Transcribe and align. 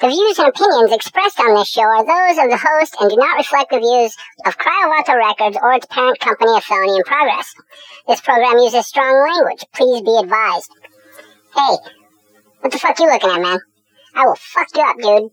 The 0.00 0.08
views 0.08 0.38
and 0.38 0.48
opinions 0.48 0.92
expressed 0.92 1.38
on 1.40 1.54
this 1.54 1.68
show 1.68 1.82
are 1.82 2.00
those 2.04 2.38
of 2.42 2.48
the 2.48 2.56
host 2.56 2.96
and 2.98 3.10
do 3.10 3.16
not 3.16 3.36
reflect 3.36 3.70
the 3.70 3.80
views 3.80 4.16
of 4.46 4.56
Cryovato 4.56 5.14
Records 5.14 5.58
or 5.60 5.74
its 5.74 5.84
parent 5.86 6.18
company 6.18 6.56
of 6.56 6.64
Felony 6.64 6.96
in 6.96 7.02
Progress. 7.04 7.52
This 8.08 8.22
program 8.22 8.56
uses 8.56 8.86
strong 8.86 9.12
language. 9.28 9.62
Please 9.74 10.00
be 10.00 10.16
advised. 10.16 10.70
Hey, 11.54 11.76
what 12.60 12.72
the 12.72 12.78
fuck 12.78 12.98
you 12.98 13.12
looking 13.12 13.28
at, 13.28 13.42
man? 13.42 13.58
I 14.14 14.24
will 14.24 14.36
fuck 14.36 14.68
you 14.74 14.82
up, 14.82 14.96
dude. 14.96 15.30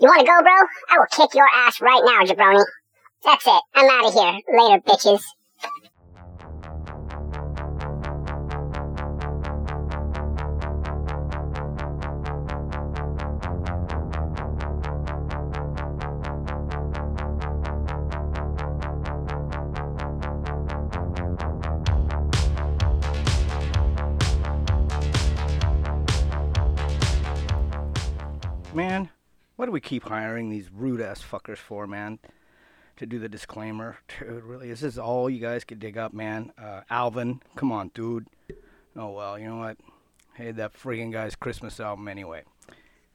You 0.00 0.08
wanna 0.08 0.24
go, 0.24 0.40
bro? 0.40 0.56
I 0.88 0.96
will 0.96 1.12
kick 1.12 1.34
your 1.34 1.48
ass 1.48 1.78
right 1.82 2.02
now, 2.02 2.24
jabroni. 2.24 2.64
That's 3.24 3.46
it. 3.46 3.62
I'm 3.74 3.90
out 3.90 4.06
of 4.06 4.14
here. 4.14 4.40
Later, 4.56 4.80
bitches. 4.88 5.20
What 29.66 29.70
do 29.70 29.72
we 29.72 29.80
keep 29.80 30.04
hiring 30.04 30.48
these 30.48 30.70
rude 30.72 31.00
ass 31.00 31.20
fuckers 31.20 31.58
for, 31.58 31.88
man? 31.88 32.20
To 32.98 33.04
do 33.04 33.18
the 33.18 33.28
disclaimer. 33.28 33.98
Dude, 34.20 34.44
really, 34.44 34.70
is 34.70 34.78
this 34.78 34.96
all 34.96 35.28
you 35.28 35.40
guys 35.40 35.64
could 35.64 35.80
dig 35.80 35.98
up, 35.98 36.14
man? 36.14 36.52
Uh, 36.56 36.82
Alvin, 36.88 37.42
come 37.56 37.72
on, 37.72 37.90
dude. 37.92 38.28
Oh, 38.94 39.10
well, 39.10 39.36
you 39.36 39.48
know 39.48 39.56
what? 39.56 39.76
Hey, 40.34 40.52
that 40.52 40.72
friggin' 40.72 41.10
guy's 41.10 41.34
Christmas 41.34 41.80
album 41.80 42.06
anyway. 42.06 42.44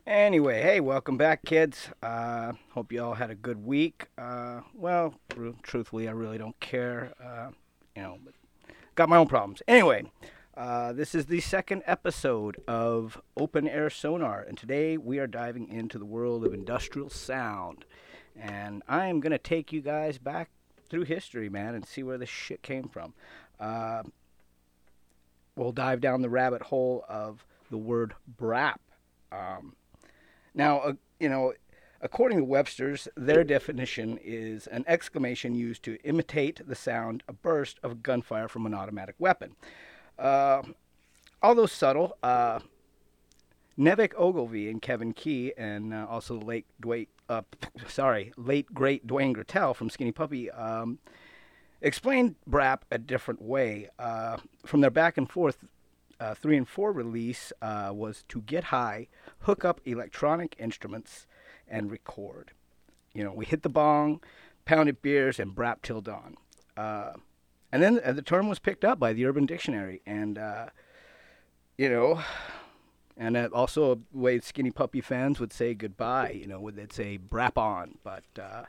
Anyway, 0.05 0.61
hey, 0.61 0.81
welcome 0.81 1.15
back, 1.15 1.45
kids. 1.45 1.87
Uh, 2.03 2.51
hope 2.71 2.91
you 2.91 3.01
all 3.01 3.13
had 3.13 3.29
a 3.29 3.35
good 3.35 3.65
week. 3.65 4.07
Uh, 4.17 4.59
well, 4.73 5.13
tr- 5.29 5.51
truthfully, 5.63 6.09
I 6.09 6.11
really 6.11 6.37
don't 6.37 6.59
care. 6.59 7.13
Uh, 7.23 7.51
you 7.95 8.01
know, 8.01 8.17
got 8.95 9.07
my 9.07 9.15
own 9.15 9.27
problems. 9.27 9.61
Anyway, 9.69 10.03
uh, 10.55 10.91
this 10.91 11.15
is 11.15 11.27
the 11.27 11.39
second 11.39 11.81
episode 11.85 12.61
of 12.67 13.21
Open 13.37 13.67
Air 13.67 13.89
Sonar, 13.89 14.41
and 14.41 14.57
today 14.57 14.97
we 14.97 15.17
are 15.17 15.27
diving 15.27 15.69
into 15.69 15.97
the 15.97 16.05
world 16.05 16.45
of 16.45 16.53
industrial 16.53 17.09
sound. 17.09 17.85
And 18.35 18.83
I 18.87 19.07
am 19.07 19.21
going 19.21 19.31
to 19.31 19.37
take 19.37 19.71
you 19.71 19.81
guys 19.81 20.17
back 20.17 20.49
through 20.89 21.03
history, 21.03 21.47
man, 21.47 21.73
and 21.73 21.85
see 21.85 22.03
where 22.03 22.17
this 22.17 22.29
shit 22.29 22.61
came 22.61 22.89
from. 22.89 23.13
Uh, 23.59 24.03
we'll 25.55 25.71
dive 25.71 26.01
down 26.01 26.21
the 26.21 26.29
rabbit 26.29 26.63
hole 26.63 27.05
of 27.07 27.45
the 27.69 27.77
word 27.77 28.13
brap. 28.37 28.79
Um, 29.31 29.75
now, 30.53 30.79
uh, 30.79 30.93
you 31.17 31.29
know, 31.29 31.53
according 32.01 32.39
to 32.39 32.43
Webster's, 32.43 33.07
their 33.15 33.45
definition 33.45 34.19
is 34.21 34.67
an 34.67 34.83
exclamation 34.85 35.55
used 35.55 35.83
to 35.83 35.97
imitate 36.03 36.67
the 36.67 36.75
sound, 36.75 37.23
a 37.29 37.33
burst 37.33 37.79
of 37.83 38.03
gunfire 38.03 38.49
from 38.49 38.65
an 38.65 38.73
automatic 38.73 39.15
weapon. 39.17 39.55
Uh, 40.21 40.61
although 41.41 41.65
subtle, 41.65 42.15
uh, 42.21 42.59
Nevik 43.77 44.13
Ogilvy 44.15 44.69
and 44.69 44.81
Kevin 44.81 45.13
Key, 45.13 45.53
and 45.57 45.93
uh, 45.93 46.05
also 46.07 46.37
the 46.37 46.45
late 46.45 47.09
uh, 47.27 47.41
sorry, 47.87 48.31
late 48.37 48.67
great 48.73 49.07
Dwayne 49.07 49.35
Goettel 49.35 49.75
from 49.75 49.89
Skinny 49.89 50.11
Puppy, 50.11 50.51
um, 50.51 50.99
explained 51.81 52.35
Brap 52.47 52.81
a 52.91 52.99
different 52.99 53.41
way. 53.41 53.89
Uh, 53.97 54.37
from 54.65 54.81
their 54.81 54.91
back 54.91 55.17
and 55.17 55.29
forth 55.29 55.65
uh, 56.19 56.35
three 56.35 56.55
and 56.57 56.69
four 56.69 56.91
release 56.91 57.51
uh, 57.63 57.89
was 57.91 58.23
to 58.29 58.41
get 58.41 58.65
high, 58.65 59.07
hook 59.39 59.65
up 59.65 59.81
electronic 59.85 60.55
instruments, 60.59 61.25
and 61.67 61.89
record. 61.89 62.51
You 63.13 63.23
know, 63.23 63.33
we 63.33 63.45
hit 63.45 63.63
the 63.63 63.69
bong, 63.69 64.21
pounded 64.65 65.01
beers, 65.01 65.39
and 65.39 65.55
brap 65.55 65.81
till 65.81 66.01
dawn. 66.01 66.37
And 67.71 67.81
then 67.81 67.99
uh, 68.03 68.11
the 68.11 68.21
term 68.21 68.49
was 68.49 68.59
picked 68.59 68.83
up 68.83 68.99
by 68.99 69.13
the 69.13 69.25
Urban 69.25 69.45
Dictionary, 69.45 70.01
and 70.05 70.37
uh, 70.37 70.67
you 71.77 71.89
know, 71.89 72.21
and 73.17 73.37
uh, 73.37 73.49
also 73.53 73.93
a 73.93 73.97
way 74.17 74.39
Skinny 74.39 74.71
Puppy 74.71 75.01
fans 75.01 75.39
would 75.39 75.53
say 75.53 75.73
goodbye. 75.73 76.31
You 76.31 76.47
know, 76.47 76.59
would 76.59 76.75
they'd 76.75 76.93
say 76.93 77.17
brap 77.17 77.57
on, 77.57 77.97
but. 78.03 78.23
Uh, 78.39 78.63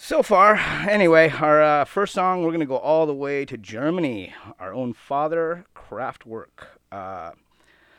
so 0.00 0.22
far, 0.22 0.54
anyway, 0.88 1.28
our 1.28 1.60
uh, 1.60 1.84
first 1.84 2.14
song, 2.14 2.44
we're 2.44 2.50
going 2.50 2.60
to 2.60 2.66
go 2.66 2.78
all 2.78 3.04
the 3.04 3.12
way 3.12 3.44
to 3.44 3.58
Germany. 3.58 4.32
Our 4.60 4.72
own 4.72 4.92
father, 4.92 5.64
Kraftwerk. 5.74 6.68
Uh, 6.92 7.32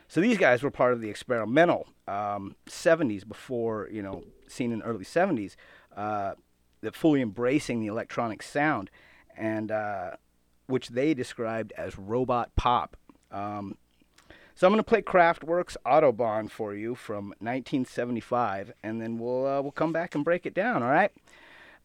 so 0.08 0.22
these 0.22 0.38
guys 0.38 0.64
were 0.64 0.72
part 0.72 0.94
of 0.94 1.02
the 1.02 1.10
experimental 1.10 1.88
um, 2.08 2.56
70s 2.68 3.28
before, 3.28 3.90
you 3.92 4.02
know, 4.02 4.24
seen 4.48 4.72
in 4.72 4.80
the 4.80 4.86
early 4.86 5.04
70s, 5.04 5.58
uh, 5.96 6.36
that 6.80 6.96
fully 6.96 7.22
embracing 7.22 7.82
the 7.82 7.88
electronic 7.88 8.42
sound, 8.42 8.90
and 9.40 9.72
uh, 9.72 10.12
which 10.68 10.90
they 10.90 11.14
described 11.14 11.74
as 11.78 11.98
robot 11.98 12.56
pop. 12.56 12.96
Um, 13.32 13.78
so 14.54 14.68
I'm 14.68 14.74
going 14.74 14.84
to 14.84 14.88
play 14.88 15.02
Kraftwerk's 15.02 15.78
Autobahn 15.86 16.52
for 16.52 16.76
you 16.76 16.94
from 16.94 17.30
1975, 17.40 18.74
and 18.84 19.02
then 19.02 19.18
we'll 19.18 19.48
uh, 19.48 19.62
we'll 19.62 19.72
come 19.72 19.94
back 19.94 20.14
and 20.14 20.24
break 20.24 20.46
it 20.46 20.54
down. 20.54 20.84
All 20.84 20.90
right. 20.90 21.12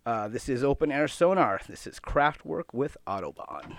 Uh, 0.04 0.28
this 0.28 0.48
is 0.50 0.62
Open 0.62 0.92
Air 0.92 1.08
Sonar. 1.08 1.60
This 1.66 1.86
is 1.86 1.98
Kraftwerk 1.98 2.74
with 2.74 2.96
Autobahn. 3.06 3.78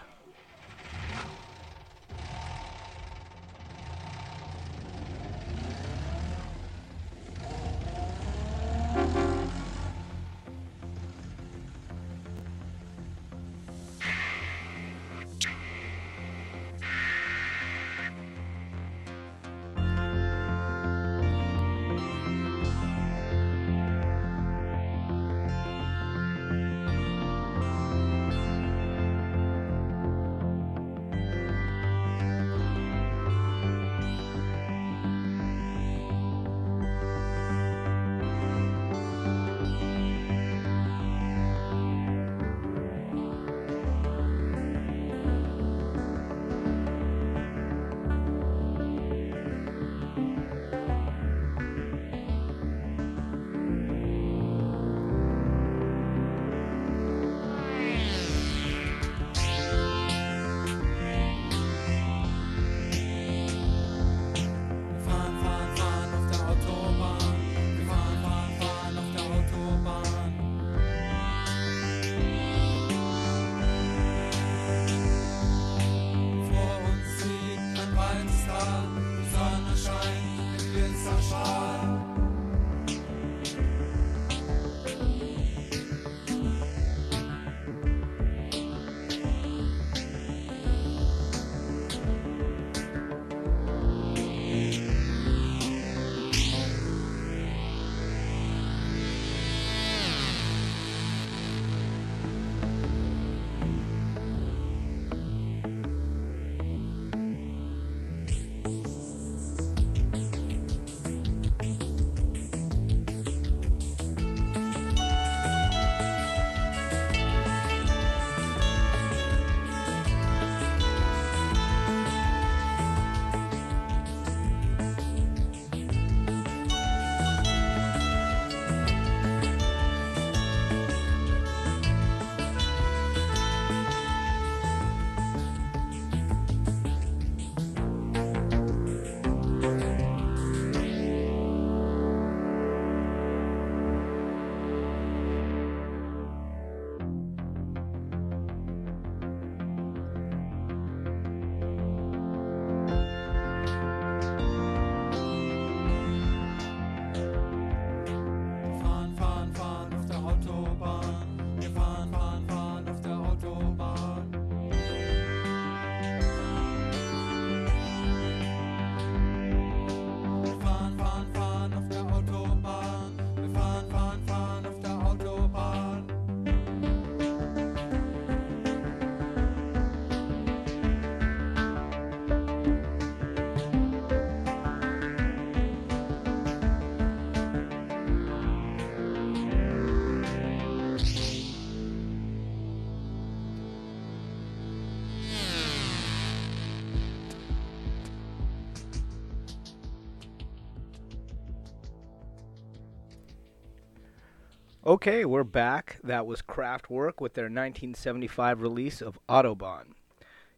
Okay, 204.88 205.26
we're 205.26 205.44
back. 205.44 205.98
That 206.04 206.28
was 206.28 206.44
Kraftwerk 206.44 207.20
with 207.20 207.34
their 207.34 207.46
1975 207.46 208.62
release 208.62 209.02
of 209.02 209.18
Autobahn. 209.28 209.86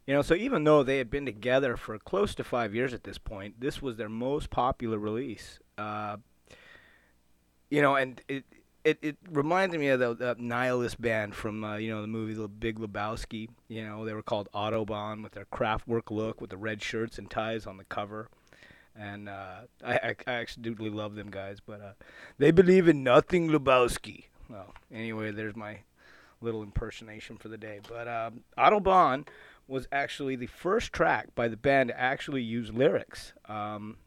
You 0.06 0.16
know, 0.16 0.22
so 0.22 0.34
even 0.34 0.66
though 0.66 0.84
they 0.84 0.98
had 0.98 1.10
been 1.10 1.26
together 1.26 1.78
for 1.78 1.98
close 1.98 2.36
to 2.36 2.44
five 2.44 2.76
years 2.76 2.94
at 2.94 3.06
this 3.06 3.18
point, 3.18 3.62
this 3.62 3.82
was 3.82 3.96
their 3.96 4.10
most 4.10 4.50
popular 4.50 5.00
release. 5.00 5.60
Uh, 5.78 6.18
you 7.70 7.82
know, 7.82 7.96
and 7.96 8.22
it 8.28 8.44
it, 8.84 8.98
it 9.02 9.18
reminded 9.30 9.80
me 9.80 9.88
of 9.88 10.02
the, 10.02 10.14
the 10.14 10.36
nihilist 10.38 11.00
band 11.00 11.34
from 11.34 11.64
uh, 11.64 11.78
you 11.78 11.90
know 11.90 12.02
the 12.02 12.08
movie 12.08 12.34
The 12.34 12.50
Big 12.50 12.80
Lebowski. 12.80 13.48
You 13.70 13.88
know, 13.88 14.04
they 14.04 14.14
were 14.14 14.22
called 14.22 14.50
Autobahn 14.54 15.24
with 15.24 15.32
their 15.32 15.46
Kraftwerk 15.46 16.12
look, 16.12 16.42
with 16.42 16.50
the 16.50 16.58
red 16.58 16.82
shirts 16.82 17.18
and 17.18 17.32
ties 17.32 17.66
on 17.66 17.78
the 17.78 17.86
cover. 17.86 18.28
And 19.00 19.30
uh, 19.30 19.62
I, 19.86 20.16
I, 20.26 20.32
absolutely 20.32 20.90
love 20.90 21.16
them 21.16 21.30
guys, 21.30 21.60
but 21.60 21.82
uh, 21.82 21.92
they 22.40 22.50
believe 22.50 22.88
in 22.88 23.04
nothing 23.04 23.50
Lebowski. 23.50 24.26
Well, 24.50 24.74
anyway, 24.92 25.32
there's 25.32 25.56
my 25.56 25.80
little 26.42 26.64
impersonation 26.64 27.38
for 27.38 27.48
the 27.48 27.58
day. 27.58 27.80
But 27.88 28.08
um, 28.08 28.42
Autobahn 28.58 29.28
was 29.68 29.88
actually 29.92 30.36
the 30.36 30.48
first 30.48 30.94
track 30.94 31.36
by 31.36 31.48
the 31.48 31.58
band 31.58 31.90
to 31.90 32.00
actually 32.00 32.42
use 32.42 32.72
lyrics. 32.72 33.34
Um, 33.48 33.98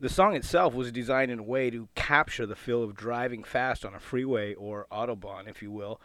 the 0.00 0.08
song 0.08 0.34
itself 0.34 0.74
was 0.74 0.90
designed 0.90 1.30
in 1.30 1.38
a 1.38 1.44
way 1.44 1.70
to 1.70 1.88
capture 1.94 2.46
the 2.46 2.56
feel 2.56 2.82
of 2.82 2.94
driving 2.94 3.44
fast 3.44 3.84
on 3.84 3.94
a 3.94 4.00
freeway 4.00 4.54
or 4.54 4.86
autobahn, 4.90 5.48
if 5.48 5.62
you 5.62 5.70
will. 5.70 6.00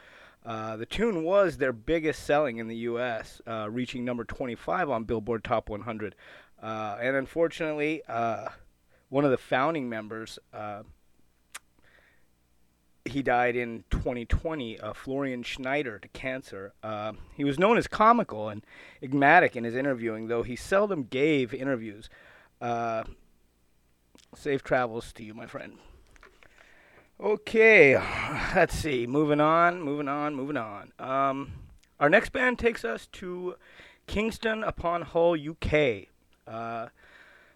Uh, 0.46 0.78
the 0.78 0.86
tune 0.86 1.24
was 1.24 1.58
their 1.58 1.74
biggest 1.74 2.24
selling 2.24 2.58
in 2.58 2.68
the 2.68 2.76
U.S., 2.76 3.42
uh, 3.48 3.68
reaching 3.70 4.06
number 4.06 4.24
25 4.24 4.90
on 4.90 5.04
Billboard 5.04 5.44
Top 5.44 5.68
100. 5.68 6.16
Uh, 6.62 6.98
and 7.02 7.16
unfortunately, 7.16 8.02
uh, 8.08 8.50
one 9.10 9.26
of 9.26 9.32
the 9.32 9.38
founding 9.38 9.88
members, 9.90 10.40
uh, 10.54 10.84
he 13.06 13.22
died 13.22 13.56
in 13.56 13.84
2020, 13.90 14.80
uh, 14.80 14.94
Florian 14.94 15.44
Schneider, 15.44 16.00
to 16.00 16.08
cancer. 16.10 16.74
Uh, 16.84 17.14
he 17.36 17.44
was 17.44 17.58
known 17.58 17.78
as 17.78 17.88
comical 17.88 18.50
and 18.50 18.66
enigmatic 19.02 19.56
in 19.56 19.64
his 19.64 19.76
interviewing, 19.76 20.28
though 20.28 20.44
he 20.44 20.56
seldom 20.56 21.04
gave 21.04 21.54
interviews. 21.54 22.10
Uh, 22.60 23.04
safe 24.36 24.64
travels 24.64 25.14
to 25.14 25.24
you, 25.24 25.34
my 25.34 25.46
friend. 25.46 25.78
Okay, 27.20 27.96
let's 28.56 28.76
see. 28.76 29.08
Moving 29.08 29.42
on, 29.42 29.82
moving 29.82 30.08
on, 30.08 30.36
moving 30.36 30.58
on. 30.58 30.92
Um, 31.00 31.54
our 32.00 32.10
next 32.10 32.30
band 32.30 32.60
takes 32.60 32.86
us 32.86 33.08
to 33.14 33.56
Kingston 34.06 34.64
upon 34.64 35.02
Hull, 35.02 35.36
UK. 35.36 36.08
Uh, 36.48 36.88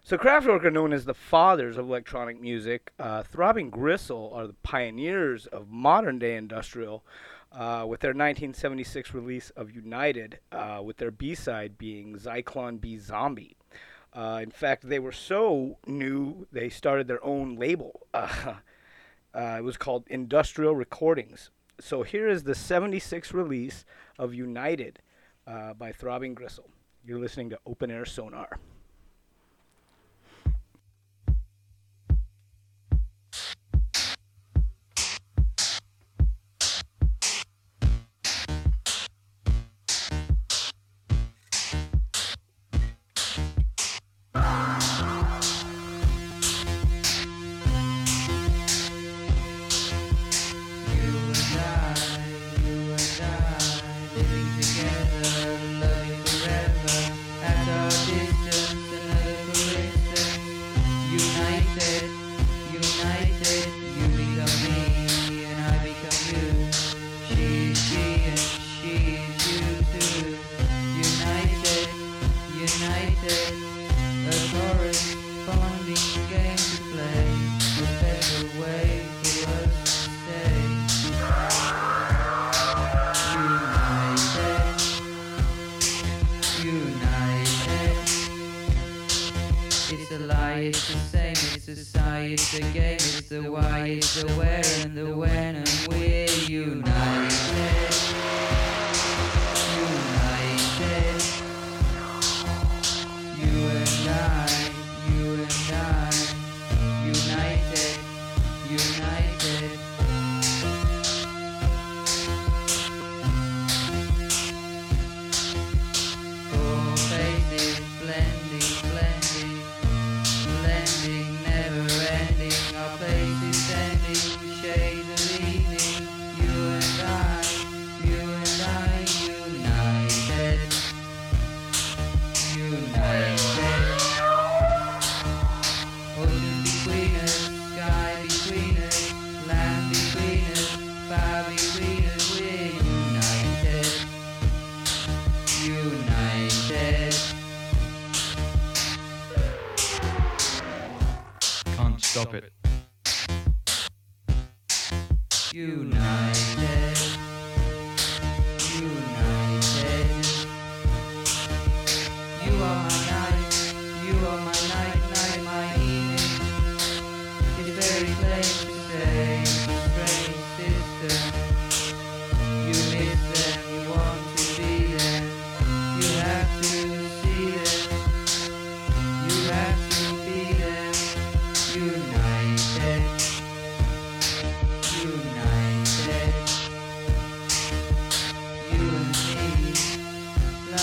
so 0.04 0.18
Kraftwerk 0.18 0.64
are 0.64 0.70
known 0.70 0.92
as 0.92 1.04
the 1.04 1.14
fathers 1.14 1.76
of 1.78 1.86
electronic 1.86 2.40
music. 2.40 2.92
Uh, 2.98 3.22
Throbbing 3.22 3.70
Gristle 3.70 4.32
are 4.34 4.48
the 4.48 4.56
pioneers 4.62 5.46
of 5.46 5.70
modern 5.70 6.18
day 6.18 6.36
industrial, 6.36 7.04
uh, 7.52 7.84
with 7.86 8.00
their 8.00 8.10
1976 8.10 9.14
release 9.14 9.50
of 9.50 9.70
United, 9.70 10.40
uh, 10.50 10.80
with 10.82 10.96
their 10.96 11.10
B-side 11.10 11.78
being 11.78 12.16
Zyklon 12.16 12.80
B 12.80 12.98
Zombie. 12.98 13.56
Uh, 14.12 14.40
in 14.42 14.50
fact, 14.50 14.88
they 14.88 14.98
were 14.98 15.12
so 15.12 15.78
new 15.86 16.46
they 16.50 16.68
started 16.68 17.06
their 17.08 17.24
own 17.24 17.56
label. 17.56 18.06
Uh, 19.34 19.56
it 19.56 19.62
was 19.62 19.78
called 19.78 20.04
Industrial 20.08 20.74
Recordings. 20.74 21.48
So 21.80 22.02
here 22.02 22.28
is 22.28 22.42
the 22.42 22.54
76 22.54 23.32
release 23.32 23.86
of 24.18 24.34
United 24.34 24.98
uh, 25.46 25.72
by 25.72 25.90
Throbbing 25.90 26.34
Gristle. 26.34 26.68
You're 27.02 27.18
listening 27.18 27.48
to 27.48 27.58
Open 27.64 27.90
Air 27.90 28.04
Sonar. 28.04 28.58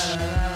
La 0.09 0.48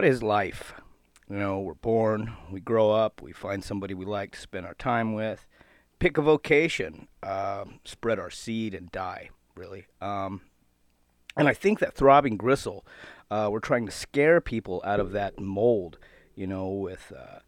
what 0.00 0.08
is 0.08 0.22
life? 0.22 0.72
You 1.28 1.36
know, 1.36 1.60
we're 1.60 1.74
born, 1.74 2.32
we 2.50 2.58
grow 2.58 2.90
up, 2.90 3.20
we 3.20 3.32
find 3.32 3.62
somebody 3.62 3.92
we 3.92 4.06
like 4.06 4.32
to 4.32 4.40
spend 4.40 4.64
our 4.64 4.72
time 4.72 5.12
with, 5.12 5.44
pick 5.98 6.16
a 6.16 6.22
vocation, 6.22 7.06
um, 7.22 7.80
spread 7.84 8.18
our 8.18 8.30
seed, 8.30 8.72
and 8.72 8.90
die, 8.90 9.28
really. 9.54 9.84
Um, 10.00 10.40
and 11.36 11.48
I 11.48 11.52
think 11.52 11.80
that 11.80 11.92
throbbing 11.92 12.38
gristle, 12.38 12.86
uh, 13.30 13.50
we're 13.52 13.60
trying 13.60 13.84
to 13.84 13.92
scare 13.92 14.40
people 14.40 14.80
out 14.86 15.00
of 15.00 15.12
that 15.12 15.38
mold, 15.38 15.98
you 16.34 16.46
know, 16.46 16.70
with. 16.70 17.12
Uh, 17.14 17.40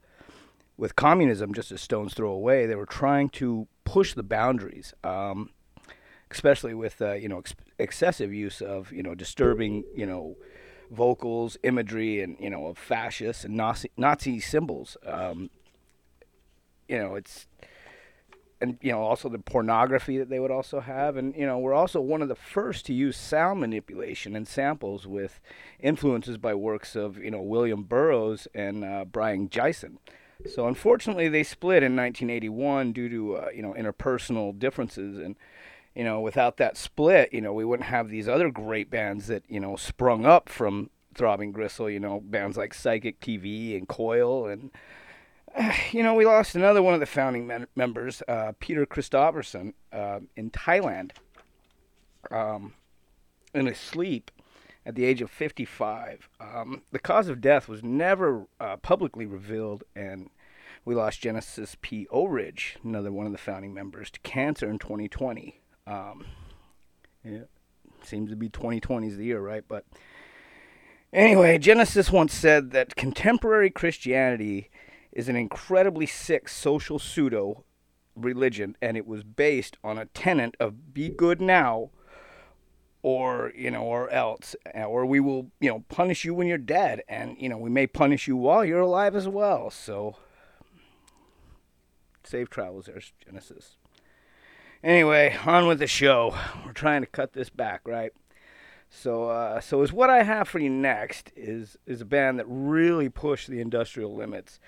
with 0.77 0.97
communism 0.97 1.55
just 1.55 1.71
a 1.71 1.79
stone's 1.79 2.13
throw 2.13 2.33
away, 2.33 2.67
they 2.67 2.75
were 2.75 2.87
trying 2.87 3.29
to 3.29 3.69
push 3.85 4.15
the 4.15 4.23
boundaries, 4.23 4.93
um, 5.05 5.51
especially 6.31 6.75
with 6.75 7.01
uh, 7.01 7.13
you 7.13 7.29
know 7.29 7.39
ex- 7.39 7.55
excessive 7.79 8.33
use 8.33 8.61
of 8.61 8.91
you 8.91 9.03
know 9.03 9.15
disturbing 9.15 9.85
you 9.95 10.07
know 10.07 10.37
vocals, 10.93 11.57
imagery, 11.63 12.21
and 12.21 12.37
you 12.39 12.51
know 12.51 12.67
of 12.67 12.79
fascists 12.79 13.45
and 13.45 13.57
Nazi, 13.57 13.91
Nazi 13.97 14.41
symbols. 14.41 14.97
Um, 15.07 15.51
you 16.89 16.99
know, 16.99 17.15
it's 17.15 17.47
and 18.63 18.79
you 18.81 18.93
know 18.93 19.03
also 19.03 19.29
the 19.29 19.39
pornography 19.39 20.19
that 20.19 20.31
they 20.31 20.39
would 20.39 20.53
also 20.53 20.81
have, 20.81 21.17
and 21.17 21.35
you 21.35 21.45
know 21.45 21.59
we're 21.59 21.75
also 21.75 22.01
one 22.01 22.23
of 22.23 22.29
the 22.29 22.37
first 22.37 22.87
to 22.87 22.95
use 22.95 23.17
sound 23.17 23.61
manipulation 23.61 24.37
and 24.37 24.47
samples 24.47 25.07
with 25.07 25.41
influences 25.81 26.39
by 26.39 26.55
works 26.55 26.95
of 26.95 27.19
you 27.19 27.31
know 27.31 27.43
William 27.43 27.83
Burroughs 27.83 28.47
and 28.55 28.85
uh, 28.85 29.05
Brion 29.05 29.49
Gysin. 29.49 29.97
So 30.49 30.67
unfortunately, 30.67 31.29
they 31.29 31.43
split 31.43 31.83
in 31.83 31.97
1981 31.97 32.93
due 32.93 33.09
to 33.09 33.37
uh, 33.37 33.49
you 33.55 33.63
know 33.63 33.75
interpersonal 33.75 34.57
differences, 34.57 35.19
and 35.19 35.37
you 35.95 36.05
know 36.05 36.21
without 36.21 36.57
that 36.57 36.77
split, 36.77 37.33
you 37.33 37.41
know 37.41 37.53
we 37.53 37.65
wouldn't 37.65 37.89
have 37.89 38.09
these 38.09 38.29
other 38.29 38.51
great 38.51 38.91
bands 38.91 39.27
that 39.27 39.45
you 39.49 39.61
know 39.61 39.77
sprung 39.77 40.27
up 40.27 40.49
from 40.49 40.91
Throbbing 41.15 41.53
Gristle. 41.53 41.91
You 41.91 42.01
know 42.01 42.21
bands 42.21 42.57
like 42.57 42.75
Psychic 42.75 43.21
TV 43.21 43.77
and 43.77 43.89
Coil, 43.89 44.47
and 44.47 44.71
uh, 45.57 45.73
you 45.93 46.03
know 46.03 46.15
we 46.15 46.25
lost 46.25 46.55
another 46.55 46.83
one 46.83 46.95
of 46.95 47.01
the 47.01 47.07
founding 47.07 47.51
members, 47.75 48.23
uh, 48.29 48.53
Peter 48.59 48.87
Christopherson, 48.87 49.75
uh, 49.93 50.21
in 50.37 50.51
Thailand, 50.51 51.13
um, 52.31 52.75
in 53.55 53.67
his 53.67 53.79
sleep 53.79 54.31
at 54.85 54.95
the 54.95 55.05
age 55.05 55.23
of 55.23 55.31
55. 55.31 56.29
Um, 56.41 56.83
the 56.91 56.99
cause 56.99 57.29
of 57.29 57.41
death 57.41 57.69
was 57.69 57.83
never 57.83 58.47
uh, 58.59 58.77
publicly 58.79 59.27
revealed, 59.27 59.85
and 59.95 60.31
we 60.85 60.95
lost 60.95 61.21
Genesis 61.21 61.77
P-Orridge, 61.81 62.79
another 62.83 63.13
one 63.13 63.27
of 63.27 63.33
the 63.33 63.39
founding 63.39 63.73
members, 63.73 64.11
to 64.11 64.21
cancer 64.21 64.69
in 64.69 64.79
2020. 64.79 65.62
Um, 65.87 66.27
yeah, 67.25 67.45
seems 68.03 68.31
to 68.31 68.37
be 68.37 68.49
2020 68.49 69.09
is 69.09 69.17
the 69.17 69.25
year, 69.25 69.41
right? 69.41 69.65
But 69.67 69.85
anyway, 71.13 71.59
Genesis 71.59 72.11
once 72.11 72.35
said 72.35 72.71
that 72.73 72.97
contemporary 72.97 73.71
Christianity 73.71 74.71
is 75.13 75.29
an 75.29 75.37
incredibly 75.37 76.07
sick 76.07 76.49
social 76.49 76.99
pseudo 76.99 77.65
religion, 78.15 78.77
and 78.81 78.97
it 78.97 79.07
was 79.07 79.25
based 79.25 79.77
on 79.83 79.99
a 79.99 80.07
tenet 80.07 80.55
of 80.61 80.95
be 80.95 81.09
good 81.09 81.41
now 81.41 81.91
or 83.03 83.53
you 83.57 83.71
know 83.71 83.83
or 83.83 84.09
else 84.11 84.55
or 84.75 85.05
we 85.05 85.19
will 85.21 85.51
you 85.61 85.69
know 85.69 85.85
punish 85.89 86.25
you 86.25 86.33
when 86.33 86.47
you're 86.47 86.57
dead 86.57 87.03
and 87.09 87.37
you 87.39 87.49
know 87.49 87.59
we 87.59 87.69
may 87.69 87.87
punish 87.87 88.29
you 88.29 88.37
while 88.37 88.65
you're 88.65 88.81
alive 88.81 89.17
as 89.17 89.27
well 89.27 89.71
so 89.71 90.17
safe 92.23 92.49
travels 92.49 92.87
there's 92.87 93.13
genesis 93.25 93.77
anyway 94.83 95.37
on 95.47 95.67
with 95.67 95.79
the 95.79 95.87
show 95.87 96.35
we're 96.65 96.73
trying 96.73 97.01
to 97.01 97.07
cut 97.07 97.33
this 97.33 97.51
back 97.51 97.81
right 97.87 98.13
so 98.91 99.29
uh, 99.29 99.61
so 99.61 99.83
is 99.83 99.93
what 99.93 100.11
i 100.11 100.23
have 100.23 100.49
for 100.49 100.59
you 100.59 100.71
next 100.71 101.33
is 101.37 101.77
is 101.87 102.01
a 102.01 102.05
band 102.05 102.39
that 102.39 102.47
really 102.49 103.09
pushed 103.09 103.49
the 103.49 103.61
industrial 103.61 104.15
limits 104.15 104.59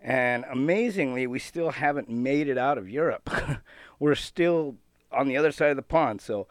and 0.00 0.44
amazingly 0.50 1.26
we 1.26 1.38
still 1.38 1.70
haven't 1.70 2.08
made 2.08 2.48
it 2.48 2.58
out 2.58 2.78
of 2.78 2.88
europe 2.88 3.28
we're 3.98 4.14
still 4.14 4.76
on 5.12 5.28
the 5.28 5.36
other 5.36 5.52
side 5.52 5.70
of 5.70 5.76
the 5.76 5.82
pond 5.82 6.20
so 6.20 6.46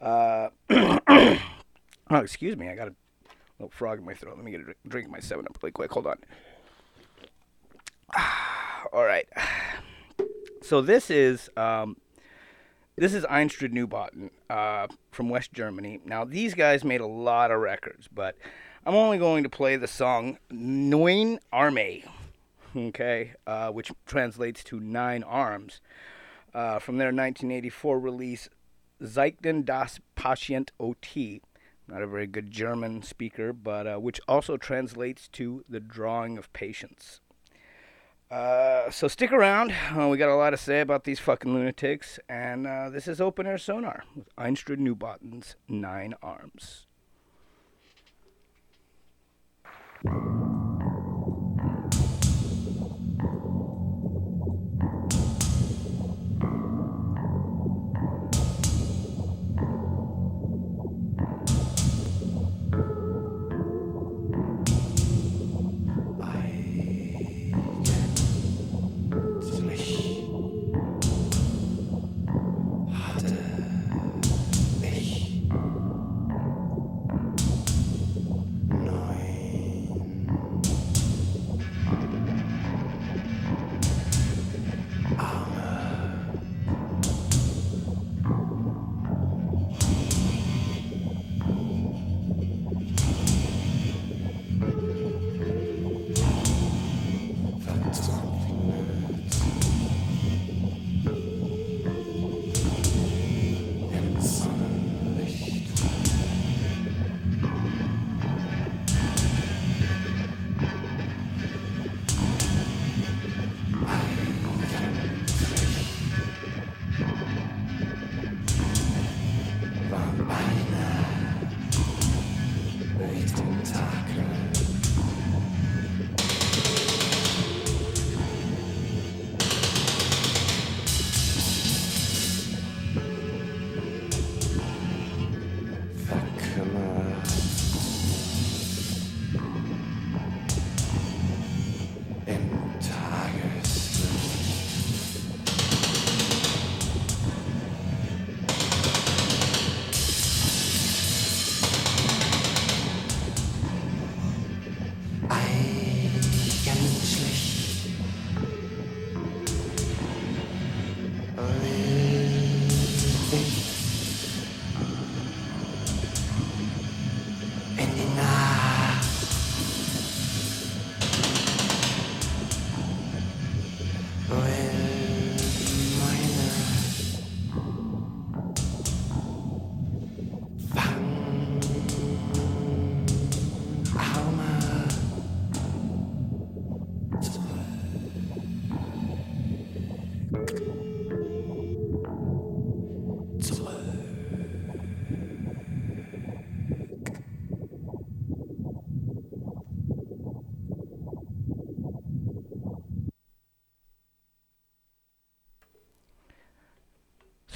uh, 0.00 0.48
oh, 0.70 1.36
excuse 2.10 2.56
me. 2.56 2.68
I 2.68 2.74
got 2.74 2.88
a 2.88 2.94
little 3.58 3.70
frog 3.70 3.98
in 3.98 4.04
my 4.04 4.14
throat. 4.14 4.36
Let 4.36 4.44
me 4.44 4.50
get 4.50 4.60
a 4.60 4.88
drink, 4.88 5.10
my 5.10 5.20
7 5.20 5.44
Up 5.46 5.58
really 5.62 5.72
quick. 5.72 5.92
Hold 5.92 6.06
on. 6.06 6.18
All 8.92 9.04
right. 9.04 9.28
So 10.62 10.80
this 10.80 11.10
is 11.10 11.50
um, 11.56 11.96
this 13.00 13.14
is 13.14 13.24
Einstrid 13.24 13.72
Neubauten 13.72 14.28
uh, 14.50 14.86
from 15.10 15.30
West 15.30 15.54
Germany. 15.54 16.00
Now 16.04 16.26
these 16.26 16.52
guys 16.52 16.84
made 16.84 17.00
a 17.00 17.06
lot 17.06 17.50
of 17.50 17.58
records, 17.58 18.08
but 18.12 18.36
I'm 18.84 18.94
only 18.94 19.16
going 19.16 19.42
to 19.42 19.48
play 19.48 19.76
the 19.76 19.86
song 19.86 20.36
Neun 20.52 21.38
Arme, 21.50 22.02
okay, 22.76 23.32
uh, 23.46 23.70
which 23.70 23.90
translates 24.04 24.62
to 24.64 24.80
Nine 24.80 25.22
Arms, 25.22 25.80
uh, 26.52 26.78
from 26.78 26.98
their 26.98 27.06
1984 27.06 27.98
release 27.98 28.50
Zeichnen 29.02 29.64
das 29.64 29.98
Patient 30.14 30.70
OT. 30.78 31.40
Not 31.88 32.02
a 32.02 32.06
very 32.06 32.26
good 32.26 32.50
German 32.50 33.02
speaker, 33.02 33.54
but 33.54 33.86
uh, 33.86 33.96
which 33.96 34.20
also 34.28 34.58
translates 34.58 35.26
to 35.28 35.64
the 35.66 35.80
drawing 35.80 36.36
of 36.36 36.52
patients. 36.52 37.22
Uh, 38.30 38.88
so 38.90 39.08
stick 39.08 39.32
around. 39.32 39.74
Uh, 39.98 40.06
we 40.06 40.16
got 40.16 40.28
a 40.28 40.36
lot 40.36 40.50
to 40.50 40.56
say 40.56 40.80
about 40.80 41.02
these 41.02 41.18
fucking 41.18 41.52
lunatics, 41.52 42.20
and 42.28 42.64
uh, 42.66 42.88
this 42.88 43.08
is 43.08 43.20
Open 43.20 43.44
Air 43.44 43.58
Sonar 43.58 44.04
with 44.14 44.28
Einstrid 44.36 44.78
Neubauten's 44.78 45.56
Nine 45.68 46.14
Arms. 46.22 46.86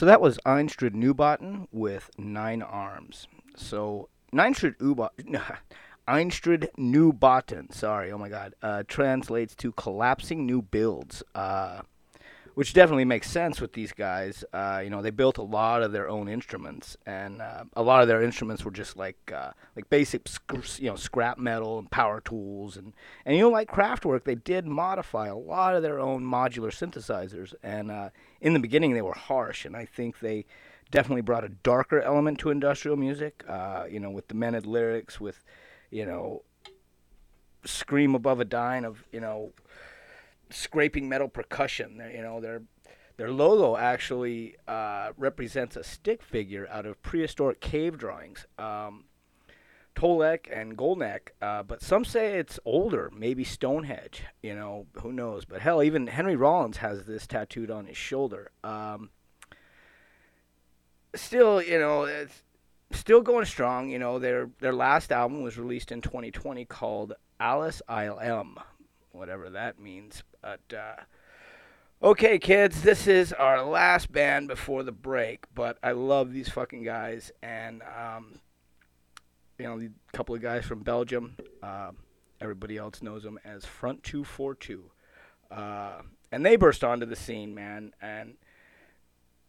So 0.04 0.08
that 0.08 0.20
was 0.20 0.38
Einstrid 0.44 0.90
Neubauten 0.90 1.66
with 1.72 2.10
Nine 2.18 2.60
Arms. 2.60 3.26
So 3.56 4.10
Einstrid 4.34 4.76
Ubotten, 4.76 5.40
Einstrid 6.06 6.68
Neubauten, 6.76 7.72
sorry, 7.72 8.12
oh 8.12 8.18
my 8.18 8.28
god, 8.28 8.54
uh, 8.60 8.82
translates 8.86 9.54
to 9.54 9.72
collapsing 9.72 10.44
new 10.44 10.60
builds. 10.60 11.22
Uh, 11.34 11.80
which 12.54 12.72
definitely 12.72 13.04
makes 13.04 13.30
sense 13.30 13.60
with 13.60 13.72
these 13.72 13.92
guys. 13.92 14.44
Uh, 14.52 14.80
you 14.82 14.90
know, 14.90 15.02
they 15.02 15.10
built 15.10 15.38
a 15.38 15.42
lot 15.42 15.82
of 15.82 15.92
their 15.92 16.08
own 16.08 16.28
instruments, 16.28 16.96
and 17.04 17.42
uh, 17.42 17.64
a 17.74 17.82
lot 17.82 18.02
of 18.02 18.08
their 18.08 18.22
instruments 18.22 18.64
were 18.64 18.70
just 18.70 18.96
like 18.96 19.32
uh, 19.34 19.50
like 19.76 19.90
basic, 19.90 20.26
sc- 20.28 20.80
you 20.80 20.88
know, 20.88 20.96
scrap 20.96 21.38
metal 21.38 21.78
and 21.78 21.90
power 21.90 22.20
tools, 22.20 22.76
and 22.76 22.92
and 23.26 23.36
you 23.36 23.42
know, 23.42 23.50
like 23.50 23.70
Kraftwerk, 23.70 24.24
they 24.24 24.36
did 24.36 24.66
modify 24.66 25.26
a 25.26 25.36
lot 25.36 25.74
of 25.74 25.82
their 25.82 25.98
own 25.98 26.24
modular 26.24 26.70
synthesizers, 26.70 27.54
and 27.62 27.90
uh, 27.90 28.10
in 28.40 28.52
the 28.52 28.60
beginning 28.60 28.94
they 28.94 29.02
were 29.02 29.14
harsh, 29.14 29.64
and 29.64 29.76
I 29.76 29.84
think 29.84 30.20
they 30.20 30.46
definitely 30.90 31.22
brought 31.22 31.44
a 31.44 31.48
darker 31.48 32.00
element 32.00 32.38
to 32.40 32.50
industrial 32.50 32.96
music. 32.96 33.44
Uh, 33.48 33.84
you 33.90 33.98
know, 33.98 34.10
with 34.10 34.28
the 34.28 34.34
mented 34.34 34.66
lyrics, 34.66 35.20
with 35.20 35.44
you 35.90 36.06
know, 36.06 36.42
scream 37.64 38.14
above 38.14 38.40
a 38.40 38.44
dime 38.44 38.84
of 38.84 39.04
you 39.10 39.20
know 39.20 39.52
scraping 40.50 41.08
metal 41.08 41.28
percussion. 41.28 41.98
They're, 41.98 42.10
you 42.10 42.22
know, 42.22 42.40
their 42.40 42.62
their 43.16 43.30
logo 43.30 43.76
actually 43.76 44.56
uh, 44.66 45.12
represents 45.16 45.76
a 45.76 45.84
stick 45.84 46.22
figure 46.22 46.66
out 46.70 46.86
of 46.86 47.00
prehistoric 47.02 47.60
cave 47.60 47.96
drawings. 47.96 48.46
Um, 48.58 49.04
Tolek 49.94 50.46
and 50.52 50.76
Goldneck, 50.76 51.28
uh, 51.40 51.62
but 51.62 51.80
some 51.80 52.04
say 52.04 52.38
it's 52.38 52.58
older, 52.64 53.12
maybe 53.16 53.44
Stonehenge. 53.44 54.24
You 54.42 54.56
know, 54.56 54.86
who 55.00 55.12
knows? 55.12 55.44
But 55.44 55.60
hell, 55.60 55.82
even 55.82 56.08
Henry 56.08 56.34
Rollins 56.34 56.78
has 56.78 57.04
this 57.04 57.26
tattooed 57.26 57.70
on 57.70 57.86
his 57.86 57.96
shoulder. 57.96 58.50
Um, 58.64 59.10
still, 61.14 61.62
you 61.62 61.78
know, 61.78 62.04
it's 62.04 62.42
still 62.90 63.20
going 63.20 63.44
strong. 63.44 63.88
You 63.88 64.00
know, 64.00 64.18
their 64.18 64.50
their 64.60 64.72
last 64.72 65.12
album 65.12 65.42
was 65.42 65.58
released 65.58 65.92
in 65.92 66.00
2020 66.00 66.64
called 66.64 67.12
Alice 67.38 67.80
ILM, 67.88 68.56
whatever 69.14 69.50
that 69.50 69.78
means. 69.78 70.22
But 70.42 70.76
uh, 70.76 71.02
okay, 72.02 72.38
kids, 72.38 72.82
this 72.82 73.06
is 73.06 73.32
our 73.32 73.62
last 73.62 74.12
band 74.12 74.48
before 74.48 74.82
the 74.82 74.92
break. 74.92 75.44
But 75.54 75.78
I 75.82 75.92
love 75.92 76.32
these 76.32 76.48
fucking 76.48 76.84
guys, 76.84 77.32
and 77.42 77.82
um, 77.82 78.40
you 79.58 79.66
know, 79.66 79.78
a 79.80 80.16
couple 80.16 80.34
of 80.34 80.42
guys 80.42 80.64
from 80.64 80.80
Belgium. 80.80 81.36
Uh, 81.62 81.92
everybody 82.40 82.76
else 82.76 83.02
knows 83.02 83.22
them 83.22 83.38
as 83.44 83.64
Front 83.64 84.02
Two 84.02 84.24
Four 84.24 84.54
Two, 84.54 84.90
uh, 85.50 86.02
and 86.32 86.44
they 86.44 86.56
burst 86.56 86.84
onto 86.84 87.06
the 87.06 87.16
scene, 87.16 87.54
man. 87.54 87.92
And 88.02 88.34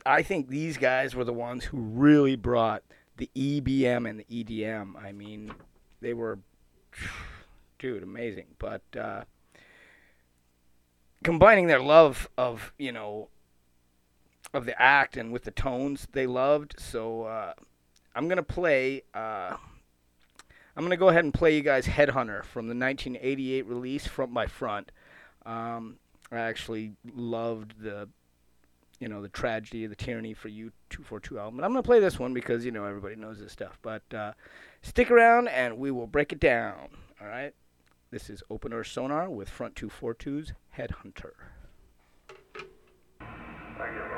I 0.05 0.21
think 0.21 0.49
these 0.49 0.77
guys 0.77 1.15
were 1.15 1.23
the 1.23 1.33
ones 1.33 1.65
who 1.65 1.77
really 1.77 2.35
brought 2.35 2.83
the 3.17 3.29
EBM 3.35 4.09
and 4.09 4.19
the 4.19 4.43
EDM. 4.43 5.01
I 5.01 5.11
mean, 5.11 5.51
they 6.01 6.13
were, 6.13 6.39
dude, 7.79 8.03
amazing. 8.03 8.47
But 8.59 8.83
uh, 8.99 9.23
combining 11.23 11.67
their 11.67 11.81
love 11.81 12.29
of 12.37 12.73
you 12.77 12.91
know 12.91 13.29
of 14.53 14.65
the 14.65 14.81
act 14.81 15.17
and 15.17 15.31
with 15.31 15.43
the 15.43 15.51
tones 15.51 16.07
they 16.13 16.25
loved. 16.25 16.75
So 16.79 17.23
uh, 17.23 17.53
I'm 18.15 18.27
gonna 18.27 18.43
play. 18.43 19.03
Uh, 19.13 19.57
I'm 20.77 20.83
gonna 20.83 20.97
go 20.97 21.09
ahead 21.09 21.23
and 21.23 21.33
play 21.33 21.55
you 21.55 21.61
guys 21.61 21.85
"Headhunter" 21.85 22.43
from 22.43 22.67
the 22.67 22.75
1988 22.75 23.65
release, 23.67 24.07
Front 24.07 24.33
by 24.33 24.47
Front. 24.47 24.91
Um, 25.45 25.97
I 26.31 26.37
actually 26.37 26.93
loved 27.13 27.79
the, 27.81 28.09
you 28.99 29.07
know, 29.07 29.21
the 29.21 29.29
tragedy, 29.29 29.85
the 29.85 29.95
tyranny 29.95 30.33
for 30.33 30.47
you 30.47 30.71
242 30.89 31.39
album. 31.39 31.57
But 31.57 31.65
I'm 31.65 31.71
gonna 31.71 31.83
play 31.83 31.99
this 31.99 32.17
one 32.19 32.33
because 32.33 32.65
you 32.65 32.71
know 32.71 32.85
everybody 32.85 33.15
knows 33.15 33.39
this 33.39 33.51
stuff. 33.51 33.77
But 33.81 34.01
uh, 34.13 34.33
stick 34.81 35.11
around 35.11 35.49
and 35.49 35.77
we 35.77 35.91
will 35.91 36.07
break 36.07 36.31
it 36.31 36.39
down. 36.39 36.89
All 37.21 37.27
right. 37.27 37.53
This 38.15 38.29
is 38.29 38.41
Open 38.49 38.71
Air 38.71 38.85
Sonar 38.85 39.29
with 39.29 39.49
Front 39.49 39.75
242's 39.75 40.53
Headhunter. 40.77 41.33
Headhunter 43.77 44.14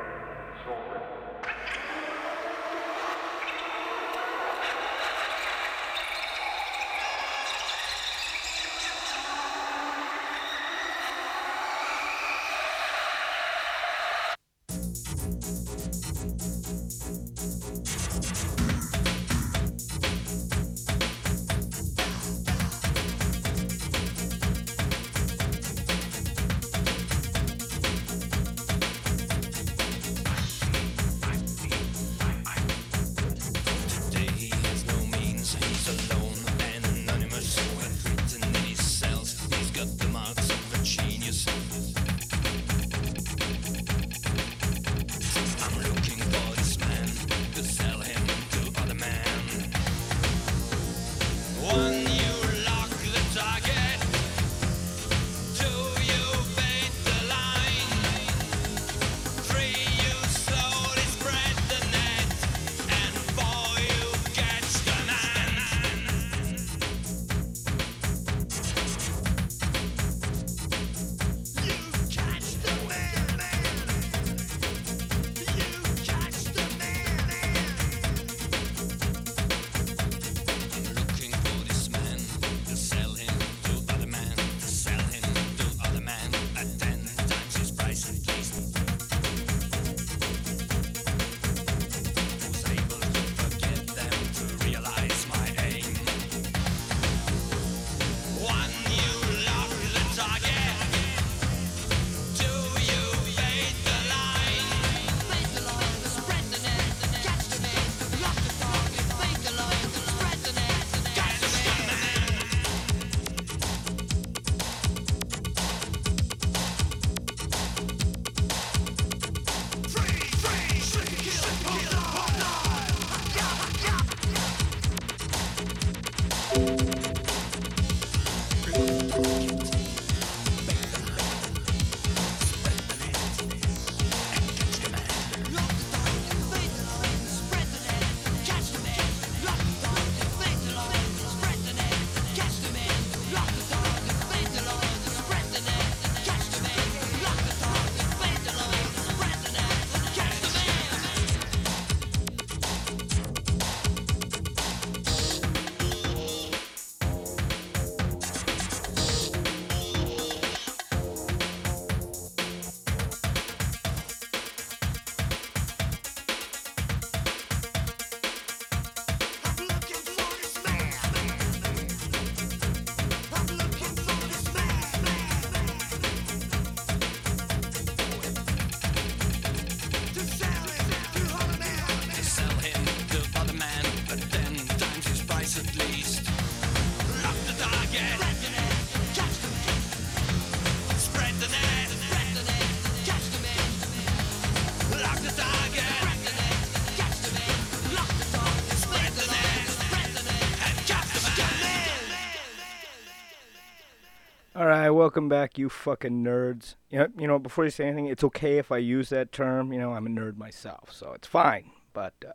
welcome 204.98 205.30
back, 205.30 205.60
you 205.60 205.70
fucking 205.70 206.24
nerds. 206.24 206.74
You 206.90 207.00
know, 207.00 207.08
you 207.20 207.28
know, 207.28 207.38
before 207.38 207.64
you 207.64 207.70
say 207.70 207.86
anything, 207.86 208.08
it's 208.08 208.24
okay 208.24 208.58
if 208.58 208.72
I 208.72 208.78
use 208.78 209.10
that 209.10 209.32
term. 209.32 209.72
You 209.72 209.80
know, 209.80 209.94
I'm 209.94 210.08
a 210.08 210.10
nerd 210.10 210.38
myself, 210.38 210.92
so 210.92 211.14
it's 211.14 211.28
fine. 211.28 211.70
But 211.94 212.16
uh, 212.28 212.32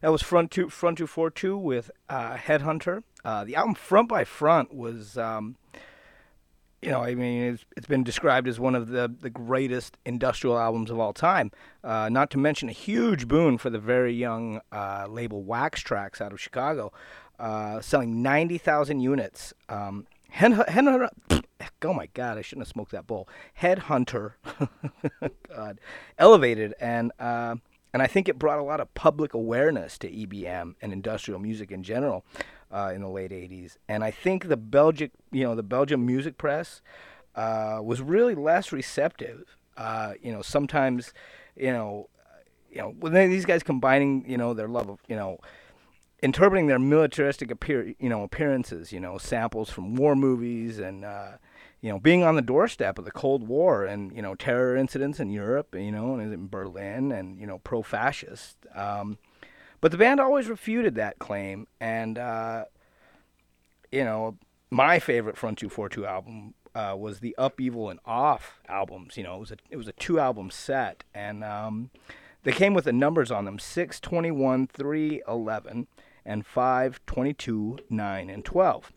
that 0.00 0.10
was 0.10 0.22
Front 0.22 0.50
Two, 0.50 0.70
Front 0.70 0.96
Two 0.96 1.06
Four 1.06 1.30
Two 1.30 1.58
with 1.58 1.90
uh, 2.08 2.36
Headhunter. 2.36 3.02
Uh, 3.22 3.44
the 3.44 3.54
album 3.54 3.74
Front 3.74 4.08
by 4.08 4.24
Front 4.24 4.74
was, 4.74 5.18
um, 5.18 5.56
you 6.80 6.90
know, 6.90 7.02
I 7.02 7.14
mean, 7.14 7.52
it's, 7.52 7.66
it's 7.76 7.86
been 7.86 8.02
described 8.02 8.48
as 8.48 8.58
one 8.58 8.74
of 8.74 8.88
the 8.88 9.14
the 9.20 9.30
greatest 9.30 9.98
industrial 10.06 10.58
albums 10.58 10.90
of 10.90 10.98
all 10.98 11.12
time. 11.12 11.50
Uh, 11.84 12.08
not 12.08 12.30
to 12.30 12.38
mention 12.38 12.70
a 12.70 12.72
huge 12.72 13.28
boon 13.28 13.58
for 13.58 13.68
the 13.68 13.78
very 13.78 14.14
young 14.14 14.62
uh, 14.72 15.06
label 15.06 15.42
Wax 15.42 15.82
Trax 15.82 16.22
out 16.22 16.32
of 16.32 16.40
Chicago, 16.40 16.92
uh, 17.38 17.82
selling 17.82 18.22
ninety 18.22 18.56
thousand 18.56 19.00
units. 19.00 19.52
Um, 19.68 20.06
Head, 20.30 20.52
Headhunter, 20.52 21.08
oh 21.84 21.92
my 21.92 22.08
god, 22.14 22.38
I 22.38 22.42
shouldn't 22.42 22.66
have 22.66 22.72
smoked 22.72 22.92
that 22.92 23.06
bowl. 23.06 23.28
Headhunter, 23.60 24.32
God, 25.48 25.80
elevated 26.18 26.74
and 26.80 27.12
uh, 27.18 27.56
and 27.92 28.02
I 28.02 28.06
think 28.06 28.28
it 28.28 28.38
brought 28.38 28.58
a 28.58 28.62
lot 28.62 28.80
of 28.80 28.92
public 28.94 29.32
awareness 29.34 29.96
to 29.98 30.10
EBM 30.10 30.74
and 30.82 30.92
industrial 30.92 31.40
music 31.40 31.70
in 31.70 31.82
general 31.82 32.24
uh, 32.70 32.92
in 32.94 33.00
the 33.00 33.08
late 33.08 33.30
'80s. 33.30 33.76
And 33.88 34.04
I 34.04 34.10
think 34.10 34.48
the 34.48 34.56
Belgic, 34.56 35.12
you 35.30 35.44
know, 35.44 35.54
the 35.54 35.62
Belgian 35.62 36.04
music 36.04 36.36
press 36.38 36.82
uh, 37.34 37.80
was 37.82 38.00
really 38.02 38.34
less 38.34 38.72
receptive. 38.72 39.56
Uh, 39.76 40.14
you 40.22 40.32
know, 40.32 40.42
sometimes, 40.42 41.12
you 41.54 41.72
know, 41.72 42.08
you 42.70 42.78
know, 42.78 42.94
when 42.98 43.12
these 43.30 43.44
guys 43.44 43.62
combining, 43.62 44.28
you 44.28 44.36
know, 44.36 44.54
their 44.54 44.68
love 44.68 44.88
of, 44.88 44.98
you 45.08 45.16
know 45.16 45.38
interpreting 46.22 46.66
their 46.66 46.78
militaristic 46.78 47.50
appear, 47.50 47.94
you 47.98 48.08
know, 48.08 48.22
appearances, 48.22 48.92
you 48.92 48.98
know, 48.98 49.18
samples 49.18 49.70
from 49.70 49.94
war 49.94 50.16
movies 50.16 50.78
and 50.78 51.04
uh, 51.04 51.32
you 51.80 51.90
know, 51.90 51.98
being 51.98 52.22
on 52.22 52.36
the 52.36 52.42
doorstep 52.42 52.98
of 52.98 53.04
the 53.04 53.10
Cold 53.10 53.46
War 53.46 53.84
and 53.84 54.14
you 54.14 54.22
know, 54.22 54.34
terror 54.34 54.76
incidents 54.76 55.20
in 55.20 55.30
Europe, 55.30 55.74
you 55.74 55.92
know, 55.92 56.14
and 56.14 56.32
in 56.32 56.48
Berlin 56.48 57.12
and 57.12 57.38
you 57.40 57.46
know, 57.46 57.58
pro-fascist. 57.58 58.56
Um, 58.74 59.18
but 59.80 59.92
the 59.92 59.98
band 59.98 60.20
always 60.20 60.48
refuted 60.48 60.94
that 60.94 61.18
claim, 61.18 61.66
and 61.80 62.18
uh, 62.18 62.64
you 63.92 64.04
know, 64.04 64.36
my 64.70 64.98
favorite 64.98 65.36
Front 65.36 65.58
Two 65.58 65.68
Four 65.68 65.88
Two 65.88 66.06
album 66.06 66.54
uh, 66.74 66.96
was 66.98 67.20
the 67.20 67.36
Up 67.36 67.60
Evil 67.60 67.90
and 67.90 68.00
Off 68.04 68.60
albums. 68.68 69.16
You 69.16 69.24
know, 69.24 69.36
it 69.36 69.40
was 69.40 69.50
a 69.50 69.56
it 69.70 69.76
was 69.76 69.88
a 69.88 69.92
two 69.92 70.18
album 70.18 70.50
set, 70.50 71.04
and 71.14 71.44
um, 71.44 71.90
they 72.42 72.52
came 72.52 72.74
with 72.74 72.86
the 72.86 72.92
numbers 72.92 73.30
on 73.30 73.44
them: 73.44 73.58
six, 73.58 74.00
twenty-one, 74.00 74.66
three, 74.66 75.22
eleven 75.28 75.86
and 76.26 76.44
5, 76.44 77.00
22, 77.06 77.78
9, 77.88 78.30
and 78.30 78.44
12. 78.44 78.92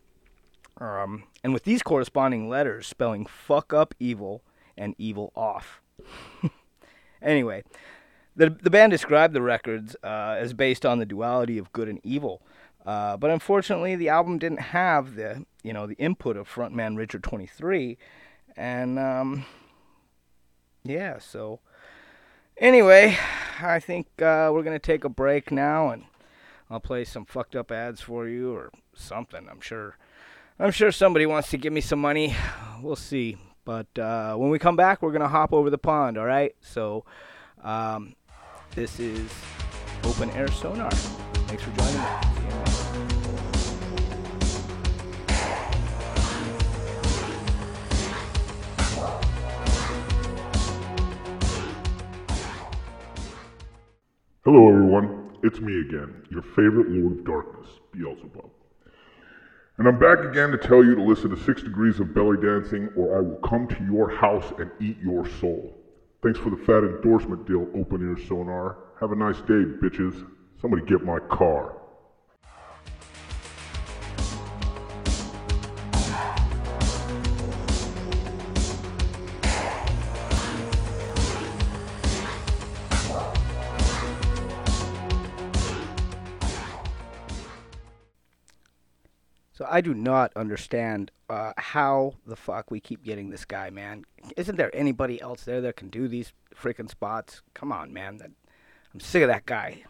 Um, 0.80 1.24
and 1.44 1.52
with 1.52 1.64
these 1.64 1.82
corresponding 1.82 2.48
letters 2.48 2.86
spelling 2.86 3.26
fuck 3.26 3.72
up 3.72 3.94
evil 4.00 4.42
and 4.76 4.94
evil 4.98 5.30
off. 5.36 5.82
anyway, 7.22 7.62
the, 8.34 8.48
the 8.48 8.70
band 8.70 8.90
described 8.90 9.34
the 9.34 9.42
records 9.42 9.94
uh, 10.02 10.36
as 10.38 10.54
based 10.54 10.86
on 10.86 10.98
the 10.98 11.06
duality 11.06 11.58
of 11.58 11.72
good 11.72 11.88
and 11.88 12.00
evil. 12.02 12.42
Uh, 12.86 13.16
but 13.16 13.30
unfortunately, 13.30 13.94
the 13.94 14.08
album 14.08 14.38
didn't 14.38 14.60
have 14.60 15.14
the 15.14 15.44
you 15.62 15.72
know 15.72 15.86
the 15.86 15.96
input 15.96 16.36
of 16.36 16.48
frontman 16.48 16.96
Richard 16.96 17.22
23, 17.22 17.98
and 18.56 18.98
um, 18.98 19.44
yeah. 20.82 21.18
So 21.18 21.60
anyway, 22.56 23.18
I 23.60 23.80
think 23.80 24.06
uh, 24.22 24.50
we're 24.52 24.62
gonna 24.62 24.78
take 24.78 25.04
a 25.04 25.10
break 25.10 25.50
now 25.50 25.90
and 25.90 26.04
I'll 26.70 26.80
play 26.80 27.04
some 27.04 27.26
fucked 27.26 27.54
up 27.54 27.70
ads 27.70 28.00
for 28.00 28.26
you 28.26 28.54
or 28.54 28.70
something. 28.94 29.46
I'm 29.50 29.60
sure. 29.60 29.98
I'm 30.60 30.72
sure 30.72 30.92
somebody 30.92 31.24
wants 31.24 31.48
to 31.50 31.56
give 31.56 31.72
me 31.72 31.80
some 31.80 32.00
money. 32.00 32.36
We'll 32.82 32.96
see. 32.96 33.36
But 33.66 33.98
uh, 33.98 34.36
when 34.36 34.48
we 34.48 34.58
come 34.58 34.74
back, 34.74 35.02
we're 35.02 35.12
gonna 35.12 35.28
hop 35.28 35.52
over 35.52 35.68
the 35.68 35.76
pond. 35.76 36.16
All 36.16 36.24
right. 36.24 36.56
So 36.62 37.04
um, 37.62 38.14
this 38.74 38.98
is 38.98 39.30
Open 40.02 40.30
Air 40.30 40.48
Sonar. 40.48 40.90
Thanks 40.90 41.62
for 41.62 41.70
joining 41.72 41.94
me. 41.94 42.06
Hello, 54.42 54.68
everyone. 54.70 55.36
It's 55.42 55.60
me 55.60 55.80
again, 55.82 56.26
your 56.30 56.40
favorite 56.40 56.88
Lord 56.88 57.18
of 57.18 57.24
Darkness, 57.26 57.68
Beelzebub. 57.92 58.50
And 59.80 59.88
I'm 59.88 59.98
back 59.98 60.18
again 60.18 60.50
to 60.50 60.58
tell 60.58 60.84
you 60.84 60.94
to 60.94 61.02
listen 61.02 61.30
to 61.30 61.42
Six 61.42 61.62
Degrees 61.62 62.00
of 62.00 62.12
Belly 62.12 62.36
Dancing, 62.36 62.90
or 62.96 63.16
I 63.16 63.22
will 63.22 63.38
come 63.38 63.66
to 63.66 63.84
your 63.90 64.10
house 64.10 64.52
and 64.58 64.70
eat 64.78 64.98
your 65.02 65.26
soul. 65.26 65.74
Thanks 66.22 66.38
for 66.38 66.50
the 66.50 66.58
fat 66.58 66.84
endorsement 66.84 67.46
deal, 67.46 67.66
Open 67.74 68.06
Air 68.06 68.22
Sonar. 68.26 68.76
Have 69.00 69.12
a 69.12 69.16
nice 69.16 69.38
day, 69.38 69.64
bitches. 69.80 70.22
Somebody 70.60 70.82
get 70.84 71.02
my 71.02 71.18
car. 71.30 71.79
So 89.60 89.66
I 89.70 89.82
do 89.82 89.92
not 89.92 90.32
understand 90.36 91.10
uh, 91.28 91.52
how 91.58 92.14
the 92.24 92.34
fuck 92.34 92.70
we 92.70 92.80
keep 92.80 93.04
getting 93.04 93.28
this 93.28 93.44
guy, 93.44 93.68
man. 93.68 94.06
Isn't 94.34 94.56
there 94.56 94.74
anybody 94.74 95.20
else 95.20 95.44
there 95.44 95.60
that 95.60 95.76
can 95.76 95.90
do 95.90 96.08
these 96.08 96.32
freaking 96.54 96.88
spots? 96.88 97.42
Come 97.52 97.70
on, 97.70 97.92
man. 97.92 98.16
That, 98.16 98.30
I'm 98.94 99.00
sick 99.00 99.20
of 99.22 99.28
that 99.28 99.44
guy. 99.44 99.82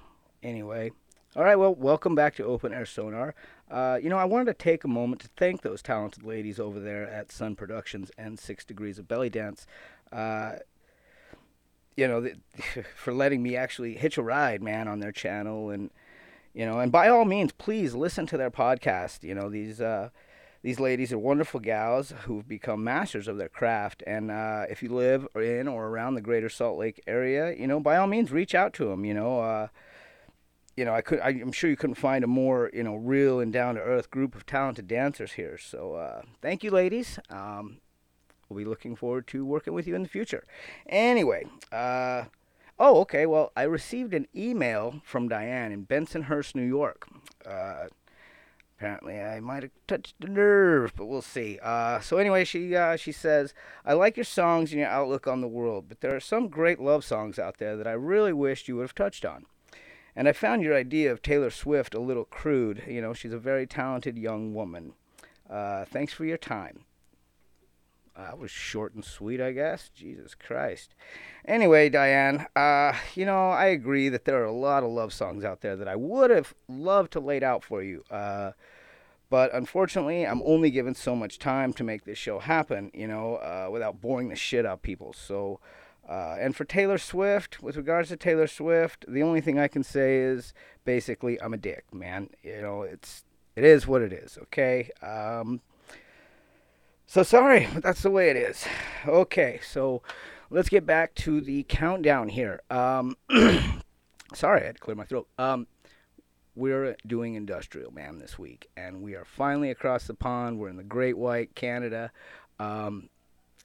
Anyway, 0.43 0.91
all 1.37 1.45
right. 1.45 1.55
Well, 1.55 1.73
welcome 1.73 2.17
back 2.17 2.35
to 2.35 2.45
Open 2.45 2.75
Air 2.75 2.85
Sonar. 2.85 3.33
Uh, 3.71 3.97
you 4.03 4.09
know, 4.09 4.19
I 4.19 4.25
wanted 4.25 4.47
to 4.47 4.55
take 4.55 4.83
a 4.83 4.89
moment 4.89 5.23
to 5.23 5.29
thank 5.37 5.63
those 5.63 5.83
talented 5.83 6.25
ladies 6.25 6.59
over 6.59 6.81
there 6.81 7.09
at 7.09 7.31
Sun 7.31 7.55
Productions 7.55 8.11
and 8.19 8.41
Six 8.41 8.65
Degrees 8.65 8.99
of 8.99 9.07
Belly 9.07 9.31
Dance. 9.31 9.69
Uh, 10.11 10.55
you 11.97 12.09
know, 12.09 12.29
for 12.97 13.15
letting 13.15 13.41
me 13.41 13.55
actually 13.55 13.95
hitch 13.95 14.19
a 14.19 14.23
ride, 14.25 14.65
man, 14.65 14.89
on 14.89 14.99
their 14.99 15.13
channel 15.13 15.71
and 15.71 15.91
you 16.53 16.67
know 16.67 16.79
and 16.81 16.91
by 16.91 17.09
all 17.09 17.25
means 17.25 17.53
please 17.53 17.95
listen 17.95 18.27
to 18.27 18.37
their 18.37 18.51
podcast. 18.51 19.23
You 19.23 19.35
know 19.35 19.49
these 19.49 19.81
uh 19.81 20.11
these 20.63 20.79
ladies 20.79 21.13
are 21.13 21.19
wonderful 21.19 21.61
gals 21.61 22.13
who've 22.25 22.47
become 22.47 22.85
masters 22.85 23.29
of 23.29 23.39
their 23.39 23.49
craft. 23.49 24.03
And 24.07 24.31
uh, 24.31 24.67
if 24.69 24.83
you 24.83 24.91
live 24.91 25.27
in 25.35 25.67
or 25.67 25.87
around 25.87 26.15
the 26.15 26.21
greater 26.21 26.51
salt 26.51 26.79
lake 26.79 27.03
area 27.07 27.55
you 27.57 27.67
know 27.67 27.81
by 27.81 27.97
all 27.97 28.07
means 28.07 28.31
reach 28.31 28.55
out 28.55 28.73
to 28.75 28.87
them 28.87 29.05
you 29.05 29.15
know 29.15 29.41
uh, 29.41 29.69
you 30.77 30.85
know 30.85 30.95
i 30.95 31.01
could 31.01 31.21
I, 31.21 31.31
i'm 31.31 31.53
sure 31.53 31.71
you 31.71 31.77
couldn't 31.77 31.97
find 31.97 32.25
a 32.25 32.27
more 32.27 32.71
you 32.73 32.83
know 32.83 32.95
real 32.97 33.41
and 33.41 33.53
down 33.53 33.75
to 33.77 33.81
earth 33.81 34.11
group 34.11 34.35
of 34.35 34.47
talented 34.47 34.87
dancers 34.87 35.33
here. 35.33 35.59
So 35.59 35.95
uh, 35.95 36.23
thank 36.43 36.63
you 36.63 36.71
ladies. 36.71 37.19
Um, 37.31 37.79
we'll 38.49 38.59
be 38.59 38.65
looking 38.65 38.97
forward 38.97 39.27
to 39.29 39.45
working 39.45 39.73
with 39.73 39.87
you 39.87 39.95
in 39.95 40.03
the 40.03 40.09
future. 40.09 40.45
Anyway 40.89 41.47
uh, 41.73 42.25
Oh, 42.83 43.01
okay. 43.03 43.27
Well, 43.27 43.53
I 43.55 43.65
received 43.65 44.15
an 44.15 44.27
email 44.35 45.03
from 45.05 45.29
Diane 45.29 45.71
in 45.71 45.85
Bensonhurst, 45.85 46.55
New 46.55 46.67
York. 46.67 47.07
Uh, 47.45 47.89
apparently, 48.79 49.21
I 49.21 49.39
might 49.39 49.65
have 49.65 49.73
touched 49.87 50.15
the 50.19 50.29
nerve, 50.29 50.95
but 50.97 51.05
we'll 51.05 51.21
see. 51.21 51.59
Uh, 51.63 52.01
so 52.01 52.17
anyway, 52.17 52.43
she 52.43 52.75
uh, 52.75 52.97
she 52.97 53.13
says, 53.13 53.53
"I 53.85 53.93
like 53.93 54.17
your 54.17 54.25
songs 54.25 54.73
and 54.73 54.81
your 54.81 54.89
outlook 54.89 55.27
on 55.27 55.43
the 55.43 55.47
world, 55.47 55.91
but 55.91 56.01
there 56.01 56.17
are 56.17 56.21
some 56.21 56.49
great 56.49 56.81
love 56.81 57.05
songs 57.05 57.39
out 57.39 57.59
there 57.59 57.77
that 57.77 57.87
I 57.87 57.93
really 57.93 58.33
wished 58.33 58.67
you 58.67 58.77
would 58.77 58.85
have 58.85 58.95
touched 58.95 59.27
on." 59.27 59.45
And 60.17 60.27
I 60.27 60.33
found 60.33 60.63
your 60.63 60.75
idea 60.75 61.13
of 61.13 61.21
Taylor 61.21 61.51
Swift 61.51 61.95
a 61.95 62.01
little 62.01 62.25
crude. 62.25 62.83
You 62.89 63.03
know, 63.03 63.13
she's 63.13 63.35
a 63.35 63.39
very 63.39 63.67
talented 63.67 64.17
young 64.17 64.55
woman. 64.55 64.95
Uh, 65.51 65.85
thanks 65.85 66.15
for 66.15 66.25
your 66.25 66.39
time. 66.39 66.87
That 68.25 68.39
was 68.39 68.51
short 68.51 68.95
and 68.95 69.05
sweet, 69.05 69.41
I 69.41 69.53
guess. 69.53 69.91
Jesus 69.95 70.35
Christ. 70.35 70.95
Anyway, 71.45 71.89
Diane, 71.89 72.47
uh, 72.55 72.93
you 73.15 73.25
know, 73.25 73.51
I 73.51 73.67
agree 73.67 74.09
that 74.09 74.25
there 74.25 74.41
are 74.41 74.47
a 74.47 74.53
lot 74.53 74.83
of 74.83 74.91
love 74.91 75.13
songs 75.13 75.45
out 75.45 75.61
there 75.61 75.77
that 75.77 75.89
I 75.89 75.97
would 75.97 76.31
have 76.31 76.55
loved 76.69 77.13
to 77.13 77.21
laid 77.21 77.43
out 77.43 77.65
for 77.65 77.83
you. 77.83 78.05
Uh, 78.11 78.53
but 79.31 79.55
unfortunately, 79.55 80.27
I'm 80.27 80.43
only 80.45 80.71
given 80.71 80.95
so 80.95 81.15
much 81.15 81.39
time 81.39 81.73
to 81.75 81.85
make 81.85 82.05
this 82.05 82.19
show 82.19 82.41
happen, 82.41 82.91
you 82.93 83.07
know, 83.07 83.37
uh, 83.37 83.69
without 83.71 84.01
boring 84.01 84.29
the 84.29 84.37
shit 84.37 84.67
out 84.67 84.75
of 84.75 84.83
people. 84.83 85.13
So, 85.13 85.61
uh, 86.09 86.37
and 86.39 86.55
for 86.57 86.65
Taylor 86.65 86.99
Swift, 86.99 87.63
with 87.63 87.77
regards 87.77 88.09
to 88.09 88.17
Taylor 88.17 88.49
Swift, 88.49 89.05
the 89.09 89.23
only 89.23 89.41
thing 89.41 89.59
I 89.59 89.69
can 89.69 89.85
say 89.85 90.19
is 90.19 90.53
basically 90.85 91.41
I'm 91.41 91.55
a 91.55 91.59
dick, 91.59 91.85
man. 91.93 92.31
You 92.43 92.61
know, 92.61 92.83
it's 92.83 93.25
it 93.55 93.65
is 93.65 93.87
what 93.87 94.03
it 94.03 94.13
is. 94.13 94.37
Okay. 94.43 94.91
Um, 95.01 95.61
so 97.11 97.25
sorry, 97.25 97.67
but 97.75 97.83
that's 97.83 98.03
the 98.03 98.11
way 98.11 98.31
it 98.31 98.37
is. 98.37 98.65
Okay, 99.05 99.59
so 99.67 100.01
let's 100.49 100.69
get 100.69 100.87
back 100.87 101.13
to 101.17 101.41
the 101.41 101.65
countdown 101.65 102.29
here. 102.29 102.61
Um, 102.71 103.17
sorry, 104.33 104.63
I 104.63 104.67
had 104.67 104.77
to 104.77 104.81
clear 104.81 104.95
my 104.95 105.05
throat. 105.05 105.27
Um, 105.37 105.67
we're 106.55 106.95
doing 107.05 107.35
Industrial 107.35 107.91
Man 107.91 108.21
this 108.21 108.39
week, 108.39 108.69
and 108.77 109.03
we 109.03 109.17
are 109.17 109.25
finally 109.25 109.73
across 109.73 110.07
the 110.07 110.15
pond. 110.15 110.61
We're 110.61 110.69
in 110.69 110.77
the 110.77 110.85
Great 110.85 111.19
White, 111.19 111.57
Canada. 111.57 112.13
um, 112.61 113.09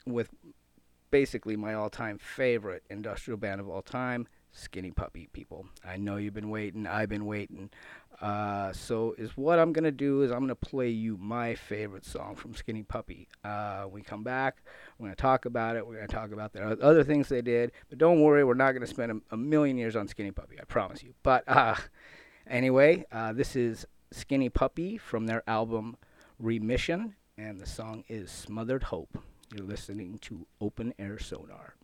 with 0.08 0.30
basically 1.12 1.56
my 1.56 1.76
all-time 1.76 2.18
favorite 2.18 2.82
industrial 2.90 3.38
band 3.38 3.62
of 3.62 3.70
all 3.70 3.84
time, 3.84 4.28
Skinny 4.54 4.90
Puppy. 4.90 5.30
People, 5.34 5.68
I 5.86 5.98
know 5.98 6.16
you've 6.16 6.34
been 6.34 6.50
waiting. 6.50 6.88
I've 6.88 7.10
been 7.10 7.28
waiting. 7.28 7.70
Uh, 8.22 8.72
so 8.72 9.14
is 9.18 9.36
what 9.36 9.60
I'm 9.60 9.74
gonna 9.74 9.92
do 9.92 10.22
is 10.22 10.32
I'm 10.32 10.40
gonna 10.40 10.56
play 10.56 10.90
you 10.90 11.18
my 11.18 11.56
favorite 11.56 12.06
song 12.06 12.36
from 12.36 12.56
Skinny 12.56 12.84
Puppy. 12.84 13.28
Uh, 13.44 13.88
we 13.92 14.02
come 14.02 14.24
back, 14.24 14.64
we're 14.98 15.08
gonna 15.08 15.16
talk 15.16 15.46
about 15.46 15.76
it. 15.76 15.86
We're 15.86 15.96
gonna 15.96 16.08
talk 16.08 16.32
about 16.32 16.54
the 16.54 16.80
other 16.82 17.04
things 17.04 17.30
they 17.30 17.42
did, 17.42 17.72
but 17.90 17.98
don't 17.98 18.22
worry, 18.22 18.44
we're 18.44 18.54
not 18.54 18.72
gonna 18.72 18.88
spend 18.88 19.12
a, 19.12 19.34
a 19.34 19.38
million 19.38 19.78
years 19.78 19.96
on 19.96 20.08
Skinny 20.08 20.32
Puppy. 20.32 20.58
I 20.60 20.64
promise 20.64 21.04
you. 21.04 21.14
But 21.24 21.44
uh, 21.48 21.76
anyway, 22.48 23.06
uh, 23.12 23.34
this 23.34 23.56
is 23.56 23.86
Skinny 24.12 24.50
Puppy 24.50 24.98
from 24.98 25.26
their 25.26 25.44
album 25.48 25.98
Remission, 26.40 27.16
and 27.38 27.60
the 27.60 27.66
song 27.66 28.04
is 28.08 28.32
Smothered 28.32 28.84
Hope. 28.84 29.18
You're 29.54 29.66
listening 29.66 30.20
to 30.20 30.48
Open 30.60 30.94
Air 30.98 31.20
Sonar. 31.20 31.76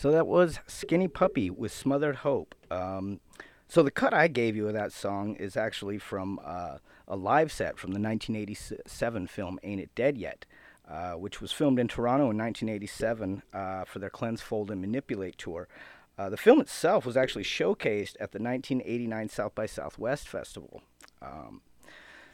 So 0.00 0.10
that 0.12 0.26
was 0.26 0.60
Skinny 0.66 1.08
Puppy 1.08 1.50
with 1.50 1.70
Smothered 1.70 2.16
Hope. 2.16 2.54
Um, 2.70 3.20
so 3.68 3.82
the 3.82 3.90
cut 3.90 4.14
I 4.14 4.28
gave 4.28 4.56
you 4.56 4.66
of 4.66 4.72
that 4.72 4.92
song 4.92 5.34
is 5.34 5.58
actually 5.58 5.98
from 5.98 6.40
uh, 6.42 6.78
a 7.06 7.16
live 7.16 7.52
set 7.52 7.78
from 7.78 7.90
the 7.90 8.00
1987 8.00 9.26
film 9.26 9.60
Ain't 9.62 9.78
It 9.78 9.94
Dead 9.94 10.16
Yet, 10.16 10.46
uh, 10.88 11.16
which 11.16 11.42
was 11.42 11.52
filmed 11.52 11.78
in 11.78 11.86
Toronto 11.86 12.30
in 12.30 12.38
1987 12.38 13.42
uh, 13.52 13.84
for 13.84 13.98
their 13.98 14.08
Cleanse, 14.08 14.40
Fold, 14.40 14.70
and 14.70 14.80
Manipulate 14.80 15.36
tour. 15.36 15.68
Uh, 16.16 16.30
the 16.30 16.38
film 16.38 16.62
itself 16.62 17.04
was 17.04 17.18
actually 17.18 17.44
showcased 17.44 18.16
at 18.18 18.32
the 18.32 18.42
1989 18.42 19.28
South 19.28 19.54
by 19.54 19.66
Southwest 19.66 20.26
Festival. 20.26 20.80
Um, 21.20 21.60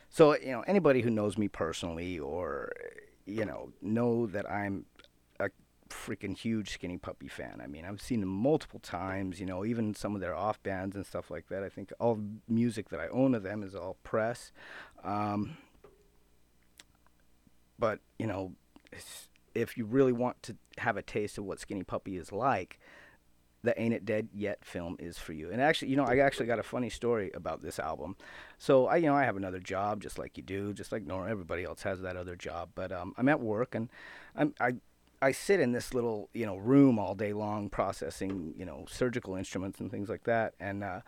so 0.08 0.36
you 0.36 0.52
know 0.52 0.62
anybody 0.68 1.02
who 1.02 1.10
knows 1.10 1.36
me 1.36 1.48
personally 1.48 2.16
or 2.16 2.70
you 3.24 3.44
know 3.44 3.72
know 3.82 4.28
that 4.28 4.48
I'm 4.48 4.84
freaking 5.88 6.36
huge 6.36 6.70
Skinny 6.70 6.98
Puppy 6.98 7.28
fan. 7.28 7.60
I 7.62 7.66
mean, 7.66 7.84
I've 7.84 8.00
seen 8.00 8.20
them 8.20 8.28
multiple 8.28 8.80
times. 8.80 9.40
You 9.40 9.46
know, 9.46 9.64
even 9.64 9.94
some 9.94 10.14
of 10.14 10.20
their 10.20 10.34
off 10.34 10.62
bands 10.62 10.96
and 10.96 11.06
stuff 11.06 11.30
like 11.30 11.48
that. 11.48 11.62
I 11.62 11.68
think 11.68 11.92
all 11.98 12.16
the 12.16 12.24
music 12.48 12.88
that 12.90 13.00
I 13.00 13.08
own 13.08 13.34
of 13.34 13.42
them 13.42 13.62
is 13.62 13.74
all 13.74 13.96
press. 14.02 14.52
Um, 15.04 15.56
but 17.78 18.00
you 18.18 18.26
know, 18.26 18.52
if 19.54 19.76
you 19.76 19.84
really 19.84 20.12
want 20.12 20.42
to 20.44 20.56
have 20.78 20.96
a 20.96 21.02
taste 21.02 21.38
of 21.38 21.44
what 21.44 21.60
Skinny 21.60 21.82
Puppy 21.82 22.16
is 22.16 22.32
like, 22.32 22.78
the 23.62 23.78
Ain't 23.80 23.94
It 23.94 24.04
Dead 24.04 24.28
Yet 24.32 24.64
film 24.64 24.96
is 24.98 25.18
for 25.18 25.32
you. 25.32 25.50
And 25.50 25.60
actually, 25.60 25.88
you 25.88 25.96
know, 25.96 26.04
I 26.04 26.18
actually 26.18 26.46
got 26.46 26.58
a 26.58 26.62
funny 26.62 26.88
story 26.88 27.30
about 27.34 27.62
this 27.62 27.78
album. 27.78 28.16
So 28.58 28.86
I, 28.86 28.96
you 28.96 29.06
know, 29.06 29.14
I 29.14 29.24
have 29.24 29.36
another 29.36 29.58
job 29.58 30.00
just 30.02 30.18
like 30.18 30.36
you 30.36 30.42
do, 30.42 30.72
just 30.72 30.92
like 30.92 31.04
no 31.04 31.22
everybody 31.24 31.64
else 31.64 31.82
has 31.82 32.00
that 32.02 32.16
other 32.16 32.36
job. 32.36 32.70
But 32.74 32.92
um, 32.92 33.14
I'm 33.18 33.28
at 33.28 33.40
work 33.40 33.74
and 33.74 33.88
I'm 34.34 34.54
I. 34.60 34.74
I 35.22 35.32
sit 35.32 35.60
in 35.60 35.72
this 35.72 35.94
little, 35.94 36.28
you 36.34 36.44
know, 36.46 36.56
room 36.56 36.98
all 36.98 37.14
day 37.14 37.32
long 37.32 37.70
processing, 37.70 38.54
you 38.56 38.64
know, 38.64 38.84
surgical 38.88 39.34
instruments 39.34 39.80
and 39.80 39.90
things 39.90 40.08
like 40.08 40.24
that, 40.24 40.54
and 40.60 40.84
uh, 40.84 41.00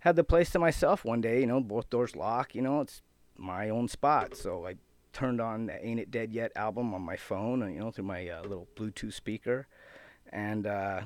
had 0.00 0.16
the 0.16 0.24
place 0.24 0.50
to 0.50 0.58
myself 0.58 1.04
one 1.04 1.20
day. 1.20 1.40
You 1.40 1.46
know, 1.46 1.60
both 1.60 1.88
doors 1.90 2.16
locked. 2.16 2.54
You 2.54 2.62
know, 2.62 2.80
it's 2.80 3.02
my 3.36 3.68
own 3.68 3.88
spot. 3.88 4.36
So 4.36 4.66
I 4.66 4.74
turned 5.12 5.40
on 5.40 5.66
the 5.66 5.84
"Ain't 5.84 6.00
It 6.00 6.10
Dead 6.10 6.32
Yet" 6.32 6.52
album 6.56 6.92
on 6.94 7.02
my 7.02 7.16
phone, 7.16 7.60
you 7.72 7.80
know, 7.80 7.90
through 7.90 8.04
my 8.04 8.28
uh, 8.28 8.42
little 8.42 8.68
Bluetooth 8.76 9.12
speaker, 9.12 9.66
and 10.30 10.66
uh, 10.66 11.02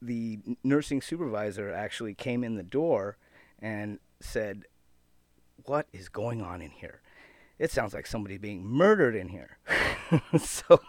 the 0.00 0.38
nursing 0.64 1.02
supervisor 1.02 1.70
actually 1.70 2.14
came 2.14 2.42
in 2.42 2.56
the 2.56 2.62
door 2.62 3.18
and 3.58 3.98
said, 4.20 4.64
"What 5.66 5.86
is 5.92 6.08
going 6.08 6.40
on 6.40 6.62
in 6.62 6.70
here? 6.70 7.02
It 7.60 7.70
sounds 7.70 7.94
like 7.94 8.06
somebody 8.06 8.38
being 8.38 8.66
murdered 8.66 9.14
in 9.14 9.28
here." 9.28 9.58
so, 10.38 10.80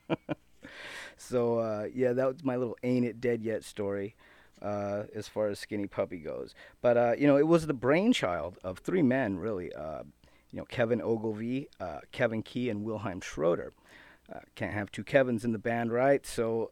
so 1.18 1.58
uh, 1.58 1.88
yeah, 1.92 2.14
that 2.14 2.26
was 2.26 2.44
my 2.44 2.56
little 2.56 2.78
"Ain't 2.82 3.04
It 3.04 3.20
Dead 3.20 3.42
Yet" 3.42 3.64
story. 3.64 4.14
Uh, 4.62 5.06
as 5.12 5.26
far 5.26 5.48
as 5.48 5.58
Skinny 5.58 5.88
Puppy 5.88 6.18
goes, 6.18 6.54
but 6.80 6.96
uh, 6.96 7.14
you 7.18 7.26
know, 7.26 7.36
it 7.36 7.48
was 7.48 7.66
the 7.66 7.74
brainchild 7.74 8.58
of 8.62 8.78
three 8.78 9.02
men, 9.02 9.36
really. 9.36 9.74
Uh, 9.74 10.04
you 10.52 10.58
know, 10.58 10.64
Kevin 10.66 11.02
Ogilvie, 11.02 11.68
uh, 11.80 11.98
Kevin 12.12 12.42
Key, 12.42 12.70
and 12.70 12.84
Wilhelm 12.84 13.20
Schroeder. 13.20 13.72
Uh, 14.32 14.38
can't 14.54 14.72
have 14.72 14.92
two 14.92 15.02
Kevins 15.02 15.44
in 15.44 15.50
the 15.50 15.58
band, 15.58 15.90
right? 15.92 16.24
So 16.24 16.70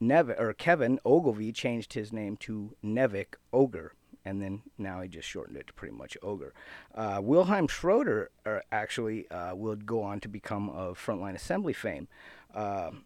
Nev 0.00 0.30
or 0.30 0.52
Kevin 0.52 0.98
Ogilvie 1.04 1.52
changed 1.52 1.92
his 1.92 2.12
name 2.12 2.36
to 2.38 2.74
Nivek 2.82 3.34
Ogre, 3.52 3.92
and 4.24 4.40
then 4.40 4.62
now 4.78 5.00
he 5.00 5.08
just 5.08 5.28
shortened 5.28 5.56
it 5.56 5.66
to 5.66 5.72
pretty 5.72 5.94
much 5.94 6.16
Ogre. 6.22 6.54
Uh, 6.94 7.20
Wilhelm 7.22 7.68
Schroeder 7.68 8.30
uh, 8.46 8.60
actually 8.70 9.28
uh, 9.30 9.54
would 9.54 9.86
go 9.86 10.02
on 10.02 10.20
to 10.20 10.28
become 10.28 10.70
of 10.70 10.98
Frontline 10.98 11.34
Assembly 11.34 11.72
fame. 11.72 12.08
Um 12.54 13.04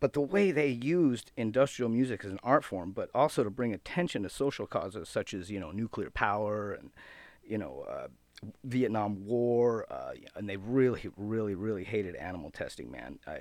but 0.00 0.12
the 0.12 0.20
way 0.20 0.50
they 0.50 0.68
used 0.68 1.32
industrial 1.36 1.88
music 1.88 2.24
as 2.24 2.32
an 2.32 2.40
art 2.42 2.64
form, 2.64 2.92
but 2.92 3.08
also 3.14 3.44
to 3.44 3.50
bring 3.50 3.72
attention 3.72 4.22
to 4.24 4.28
social 4.28 4.66
causes 4.66 5.08
such 5.08 5.32
as 5.32 5.50
you 5.50 5.60
know 5.60 5.70
nuclear 5.70 6.10
power 6.10 6.72
and 6.72 6.90
you 7.44 7.56
know 7.56 7.86
uh, 7.88 8.08
Vietnam 8.64 9.26
War, 9.26 9.86
uh, 9.90 10.12
and 10.34 10.48
they 10.48 10.56
really, 10.56 11.08
really, 11.16 11.54
really 11.54 11.84
hated 11.84 12.14
animal 12.16 12.50
testing. 12.50 12.90
Man, 12.90 13.18
I, 13.26 13.40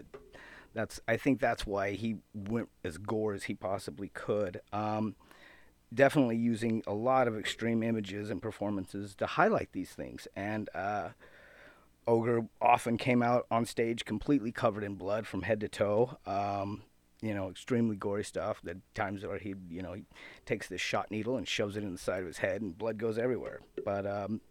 that's 0.73 0.99
I 1.07 1.17
think 1.17 1.39
that's 1.39 1.65
why 1.65 1.91
he 1.91 2.17
went 2.33 2.69
as 2.83 2.97
gore 2.97 3.33
as 3.33 3.43
he 3.43 3.53
possibly 3.53 4.09
could. 4.09 4.61
Um, 4.71 5.15
definitely 5.95 6.37
using 6.37 6.83
a 6.85 6.93
lot 6.93 7.27
of 7.27 7.37
extreme 7.37 7.81
images 7.81 8.29
and 8.29 8.41
performances 8.41 9.15
to 9.15 9.25
highlight 9.25 9.71
these 9.71 9.91
things, 9.91 10.27
and 10.35 10.69
uh, 10.75 11.09
Ogre 12.07 12.45
often 12.61 12.97
came 12.97 13.23
out 13.23 13.47
on 13.49 13.65
stage 13.65 14.05
completely 14.05 14.51
covered 14.51 14.83
in 14.83 14.95
blood 14.95 15.25
from 15.25 15.41
head 15.41 15.59
to 15.61 15.67
toe. 15.67 16.17
Um, 16.25 16.83
you 17.21 17.33
know, 17.33 17.49
extremely 17.49 17.95
gory 17.95 18.23
stuff. 18.23 18.59
The 18.63 18.77
times 18.93 19.25
where 19.25 19.39
he, 19.39 19.55
you 19.69 19.81
know, 19.81 19.93
he 19.93 20.03
takes 20.45 20.67
this 20.67 20.81
shot 20.81 21.09
needle 21.09 21.37
and 21.37 21.47
shoves 21.47 21.75
it 21.75 21.83
in 21.83 21.91
the 21.91 21.97
side 21.97 22.19
of 22.19 22.27
his 22.27 22.37
head, 22.39 22.61
and 22.61 22.77
blood 22.77 22.97
goes 22.97 23.17
everywhere. 23.17 23.61
But 23.83 24.05
um, 24.05 24.41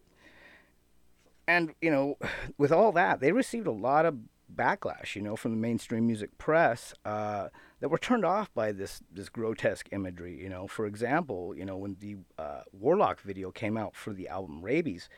and 1.47 1.75
you 1.81 1.91
know, 1.91 2.19
with 2.59 2.73
all 2.73 2.93
that, 2.93 3.21
they 3.21 3.33
received 3.33 3.67
a 3.67 3.73
lot 3.73 4.07
of 4.07 4.17
backlash, 4.53 5.15
you 5.15 5.23
know, 5.23 5.37
from 5.37 5.53
the 5.53 5.57
mainstream 5.57 6.07
music 6.07 6.37
press 6.39 6.95
uh, 7.05 7.49
that 7.85 7.91
were 7.91 7.99
turned 7.99 8.25
off 8.25 8.51
by 8.55 8.73
this 8.73 9.03
this 9.13 9.29
grotesque 9.29 9.91
imagery. 9.93 10.41
You 10.41 10.49
know, 10.49 10.67
for 10.67 10.87
example, 10.87 11.55
you 11.55 11.67
know, 11.67 11.77
when 11.77 11.99
the 12.01 12.17
uh, 12.39 12.63
Warlock 12.73 13.21
video 13.21 13.51
came 13.51 13.77
out 13.77 13.95
for 13.95 14.15
the 14.15 14.27
album 14.27 14.63
Rabies, 14.63 15.11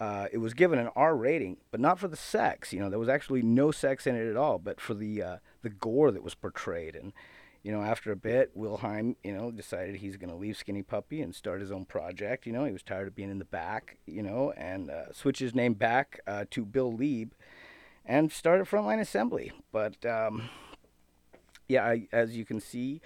uh, 0.00 0.26
it 0.32 0.38
was 0.38 0.54
given 0.54 0.78
an 0.78 0.88
R 0.96 1.14
rating, 1.14 1.58
but 1.70 1.78
not 1.78 1.98
for 1.98 2.08
the 2.08 2.16
sex. 2.16 2.72
You 2.72 2.80
know, 2.80 2.88
there 2.88 2.98
was 2.98 3.10
actually 3.10 3.42
no 3.42 3.70
sex 3.70 4.06
in 4.06 4.16
it 4.16 4.30
at 4.30 4.36
all, 4.38 4.56
but 4.56 4.80
for 4.80 4.94
the 4.94 5.22
uh, 5.22 5.36
the 5.60 5.68
gore 5.68 6.10
that 6.10 6.22
was 6.22 6.34
portrayed. 6.34 6.96
And 6.96 7.12
you 7.62 7.70
know, 7.70 7.82
after 7.82 8.10
a 8.10 8.16
bit, 8.16 8.50
Wilhelm, 8.54 9.16
you 9.22 9.36
know, 9.36 9.50
decided 9.50 9.96
he's 9.96 10.16
going 10.16 10.30
to 10.30 10.36
leave 10.36 10.56
Skinny 10.56 10.82
Puppy 10.82 11.20
and 11.20 11.34
start 11.34 11.60
his 11.60 11.70
own 11.70 11.84
project. 11.84 12.46
You 12.46 12.54
know, 12.54 12.64
he 12.64 12.72
was 12.72 12.82
tired 12.82 13.08
of 13.08 13.14
being 13.14 13.30
in 13.30 13.40
the 13.40 13.44
back. 13.44 13.98
You 14.06 14.22
know, 14.22 14.54
and 14.56 14.90
uh, 14.90 15.12
switch 15.12 15.40
his 15.40 15.54
name 15.54 15.74
back 15.74 16.20
uh, 16.26 16.46
to 16.52 16.64
Bill 16.64 16.90
Leeb, 16.90 17.32
and 18.06 18.32
started 18.32 18.66
Frontline 18.66 19.00
Assembly. 19.00 19.52
But 19.70 20.06
um, 20.06 20.48
yeah, 21.68 21.84
I, 21.84 22.08
as 22.12 22.36
you 22.36 22.44
can 22.44 22.60
see, 22.60 23.00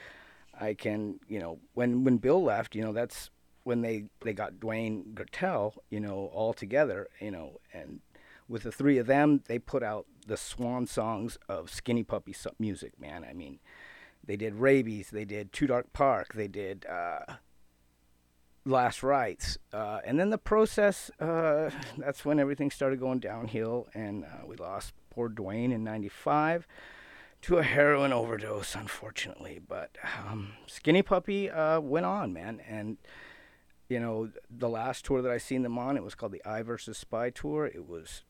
I 0.58 0.74
can, 0.74 1.20
you 1.28 1.38
know, 1.38 1.58
when 1.74 2.04
when 2.04 2.18
Bill 2.18 2.42
left, 2.42 2.74
you 2.74 2.82
know, 2.82 2.92
that's 2.92 3.30
when 3.64 3.82
they 3.82 4.04
they 4.20 4.32
got 4.32 4.54
Dwayne 4.54 5.14
Goettel, 5.14 5.74
you 5.90 6.00
know, 6.00 6.30
all 6.32 6.52
together, 6.52 7.08
you 7.20 7.30
know, 7.30 7.60
and 7.72 8.00
with 8.48 8.64
the 8.64 8.72
three 8.72 8.98
of 8.98 9.06
them, 9.06 9.42
they 9.46 9.58
put 9.58 9.82
out 9.82 10.06
the 10.26 10.36
swan 10.36 10.86
songs 10.86 11.38
of 11.48 11.70
Skinny 11.70 12.02
Puppy 12.02 12.34
music. 12.58 13.00
Man, 13.00 13.24
I 13.28 13.32
mean, 13.32 13.60
they 14.24 14.36
did 14.36 14.54
Rabies, 14.54 15.10
they 15.10 15.24
did 15.24 15.52
Too 15.52 15.66
Dark 15.66 15.92
Park, 15.92 16.34
they 16.34 16.48
did 16.48 16.84
uh, 16.86 17.34
Last 18.66 19.02
Rites, 19.02 19.56
uh, 19.72 20.00
and 20.04 20.18
then 20.18 20.30
the 20.30 20.38
process. 20.38 21.10
Uh, 21.20 21.70
that's 21.96 22.24
when 22.24 22.38
everything 22.38 22.70
started 22.70 23.00
going 23.00 23.20
downhill, 23.20 23.88
and 23.94 24.24
uh, 24.24 24.46
we 24.46 24.56
lost 24.56 24.92
poor 25.10 25.28
Dwayne 25.30 25.72
in 25.72 25.84
'95 25.84 26.66
to 27.42 27.58
a 27.58 27.62
heroin 27.62 28.12
overdose, 28.12 28.74
unfortunately. 28.74 29.60
But 29.66 29.96
um, 30.26 30.52
Skinny 30.66 31.02
Puppy 31.02 31.50
uh, 31.50 31.80
went 31.80 32.06
on, 32.06 32.32
man, 32.32 32.60
and 32.68 32.98
you 33.88 34.00
know 34.00 34.30
the 34.50 34.68
last 34.68 35.04
tour 35.04 35.22
that 35.22 35.30
I 35.30 35.38
seen 35.38 35.62
them 35.62 35.78
on, 35.78 35.96
it 35.96 36.02
was 36.02 36.14
called 36.14 36.32
the 36.32 36.44
I 36.44 36.62
versus 36.62 36.98
Spy 36.98 37.30
tour. 37.30 37.66
It 37.66 37.88
was, 37.88 38.22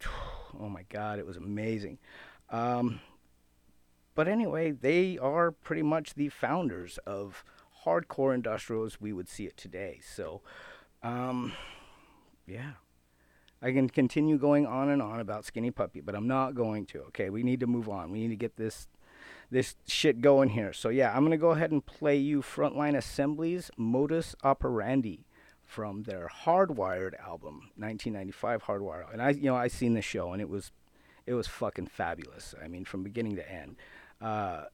oh 0.58 0.68
my 0.68 0.84
God, 0.88 1.18
it 1.18 1.26
was 1.26 1.36
amazing. 1.36 1.98
Um, 2.50 3.00
but 4.14 4.28
anyway, 4.28 4.72
they 4.72 5.18
are 5.18 5.50
pretty 5.50 5.82
much 5.82 6.14
the 6.14 6.28
founders 6.28 6.98
of 7.06 7.44
hardcore 7.84 8.34
industrial 8.34 8.84
as 8.84 9.00
we 9.00 9.12
would 9.12 9.28
see 9.28 9.44
it 9.44 9.56
today. 9.56 10.00
So, 10.02 10.42
um, 11.02 11.52
yeah. 12.46 12.72
I 13.62 13.72
can 13.72 13.90
continue 13.90 14.38
going 14.38 14.66
on 14.66 14.88
and 14.88 15.02
on 15.02 15.20
about 15.20 15.44
Skinny 15.44 15.70
Puppy, 15.70 16.00
but 16.00 16.14
I'm 16.14 16.26
not 16.26 16.54
going 16.54 16.86
to. 16.86 17.00
Okay, 17.08 17.28
we 17.28 17.42
need 17.42 17.60
to 17.60 17.66
move 17.66 17.90
on. 17.90 18.10
We 18.10 18.20
need 18.20 18.28
to 18.28 18.36
get 18.36 18.56
this 18.56 18.88
this 19.50 19.74
shit 19.86 20.20
going 20.20 20.50
here. 20.50 20.72
So 20.72 20.88
yeah, 20.88 21.14
I'm 21.14 21.24
gonna 21.24 21.36
go 21.36 21.50
ahead 21.50 21.72
and 21.72 21.84
play 21.84 22.16
you 22.16 22.42
Frontline 22.42 22.96
Assemblies 22.96 23.70
Modus 23.76 24.34
Operandi 24.44 25.26
from 25.64 26.02
their 26.02 26.28
Hardwired 26.44 27.18
album, 27.20 27.70
1995 27.76 28.64
Hardwired. 28.64 29.12
And 29.12 29.22
I, 29.22 29.30
you 29.30 29.44
know, 29.44 29.56
I 29.56 29.68
seen 29.68 29.94
the 29.94 30.02
show 30.02 30.32
and 30.32 30.40
it 30.40 30.48
was 30.48 30.72
it 31.26 31.34
was 31.34 31.46
fucking 31.46 31.86
fabulous. 31.86 32.54
I 32.62 32.68
mean, 32.68 32.84
from 32.84 33.02
beginning 33.02 33.36
to 33.36 33.52
end. 33.52 33.76
Uh, 34.20 34.64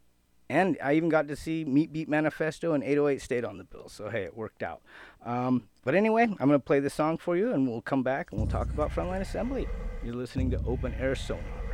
and 0.49 0.79
I 0.83 0.95
even 0.95 1.09
got 1.09 1.29
to 1.29 1.37
see 1.37 1.65
Meat 1.65 1.93
Beat 1.93 2.09
Manifesto 2.09 2.73
and 2.73 2.85
808 2.85 3.21
State 3.21 3.45
on 3.45 3.59
the 3.59 3.65
bill. 3.65 3.89
So 3.89 4.09
hey, 4.09 4.23
it 4.23 4.37
worked 4.37 4.63
out. 4.63 4.81
Um, 5.25 5.69
but 5.85 5.95
anyway, 5.95 6.23
I'm 6.25 6.37
gonna 6.37 6.59
play 6.59 6.81
this 6.81 6.95
song 6.95 7.19
for 7.19 7.37
you, 7.37 7.53
and 7.53 7.69
we'll 7.69 7.81
come 7.81 8.03
back 8.03 8.31
and 8.31 8.41
we'll 8.41 8.51
talk 8.51 8.71
about 8.71 8.91
Frontline 8.91 9.21
Assembly. 9.21 9.67
You're 10.05 10.15
listening 10.15 10.51
to 10.53 10.63
Open 10.65 10.95
Air 10.95 11.15
Sonar. 11.15 11.66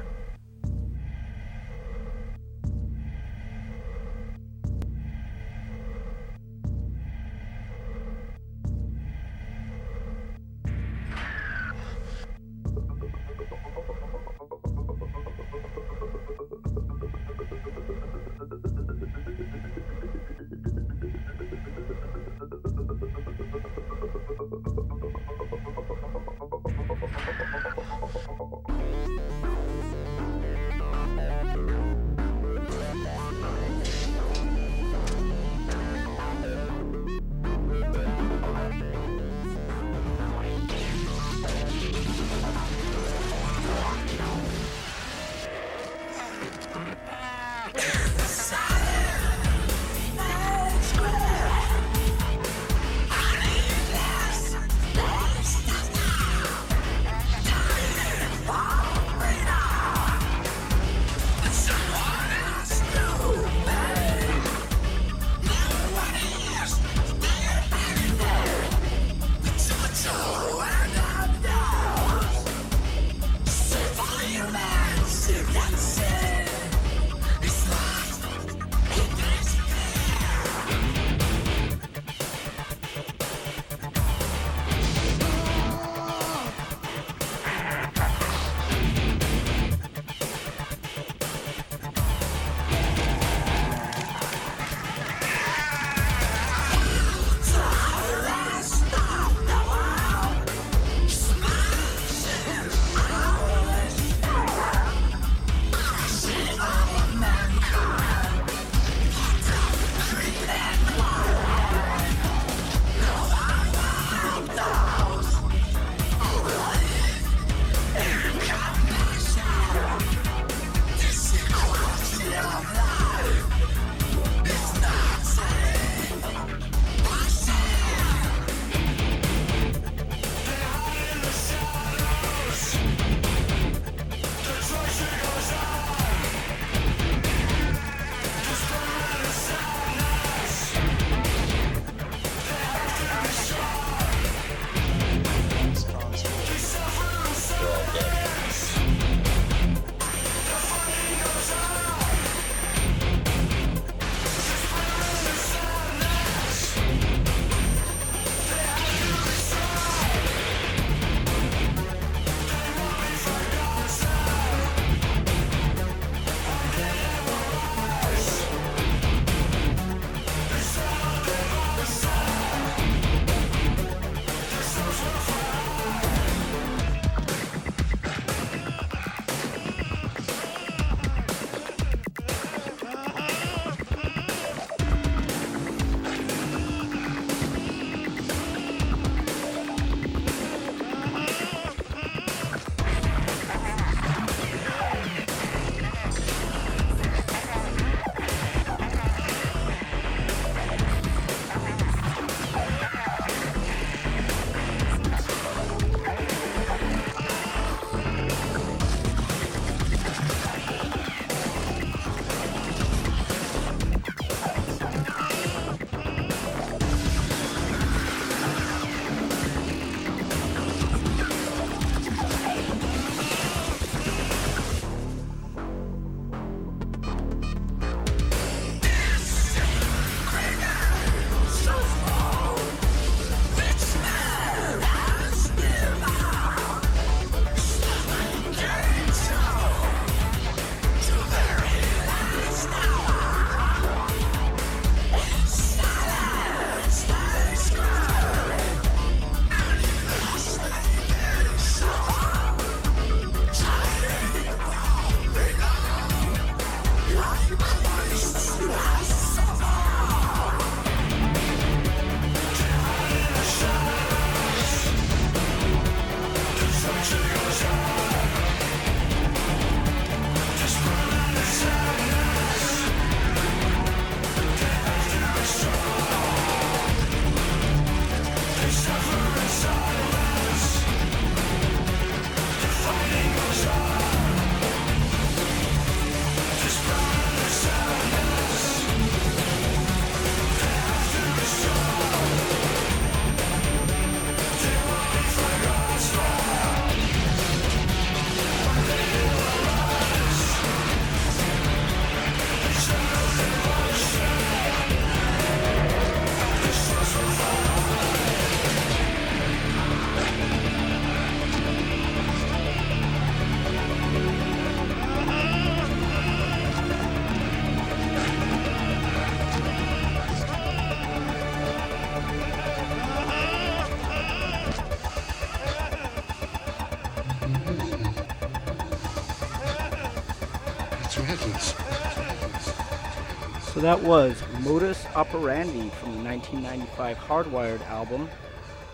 That 333.83 334.01
was 334.01 334.41
Modus 334.61 335.05
Operandi 335.17 335.89
from 335.91 336.13
the 336.13 336.23
1995 336.23 337.17
Hardwired 337.17 337.85
album. 337.89 338.31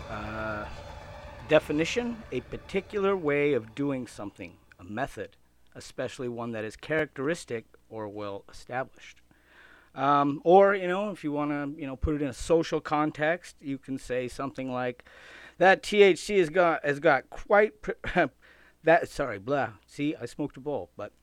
Uh, 0.09 0.65
definition 1.47 2.17
a 2.31 2.41
particular 2.41 3.15
way 3.15 3.53
of 3.53 3.75
doing 3.75 4.07
something, 4.07 4.53
a 4.79 4.83
method, 4.83 5.37
especially 5.75 6.27
one 6.27 6.53
that 6.53 6.63
is 6.63 6.75
characteristic 6.75 7.65
or 7.87 8.07
well 8.07 8.45
established. 8.49 9.21
Um, 9.93 10.41
or, 10.43 10.73
you 10.73 10.87
know, 10.87 11.11
if 11.11 11.23
you 11.23 11.31
want 11.31 11.51
to, 11.51 11.79
you 11.79 11.85
know, 11.85 11.95
put 11.95 12.15
it 12.15 12.23
in 12.23 12.27
a 12.27 12.33
social 12.33 12.81
context, 12.81 13.57
you 13.61 13.77
can 13.77 13.99
say 13.99 14.27
something 14.27 14.71
like, 14.71 15.05
that 15.59 15.83
THC 15.83 16.39
has 16.39 16.49
got, 16.49 16.83
has 16.83 16.99
got 16.99 17.29
quite, 17.29 17.73
that, 18.83 19.07
sorry, 19.07 19.37
blah. 19.37 19.73
See, 19.85 20.15
I 20.19 20.25
smoked 20.25 20.57
a 20.57 20.61
bowl, 20.61 20.89
but 20.97 21.13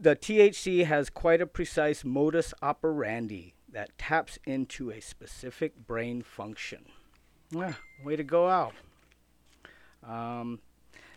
the 0.00 0.16
THC 0.16 0.86
has 0.86 1.10
quite 1.10 1.40
a 1.40 1.46
precise 1.46 2.04
modus 2.04 2.54
operandi 2.62 3.54
that 3.70 3.96
taps 3.98 4.38
into 4.46 4.90
a 4.90 5.00
specific 5.00 5.86
brain 5.86 6.22
function. 6.22 6.86
Ah, 7.56 7.78
way 8.04 8.16
to 8.16 8.24
go 8.24 8.48
out. 8.48 8.74
Um, 10.02 10.60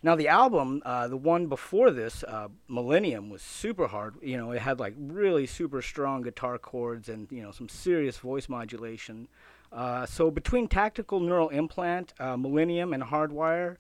Now 0.04 0.16
the 0.16 0.28
album, 0.28 0.82
uh, 0.86 1.08
the 1.08 1.16
one 1.16 1.48
before 1.48 1.90
this, 1.90 2.24
uh, 2.26 2.50
Millennium, 2.68 3.30
was 3.30 3.42
super 3.42 3.88
hard. 3.88 4.16
You 4.22 4.36
know, 4.36 4.52
it 4.52 4.62
had 4.62 4.78
like 4.80 4.94
really 4.98 5.46
super 5.48 5.82
strong 5.82 6.22
guitar 6.22 6.58
chords 6.58 7.08
and 7.08 7.32
you 7.32 7.42
know 7.42 7.52
some 7.52 7.70
serious 7.70 8.18
voice 8.18 8.50
modulation. 8.50 9.30
Uh, 9.72 10.06
so 10.06 10.30
between 10.30 10.68
Tactical 10.68 11.20
Neural 11.22 11.50
Implant, 11.50 12.14
uh, 12.20 12.36
Millennium, 12.38 12.94
and 12.94 13.02
Hardwire, 13.04 13.78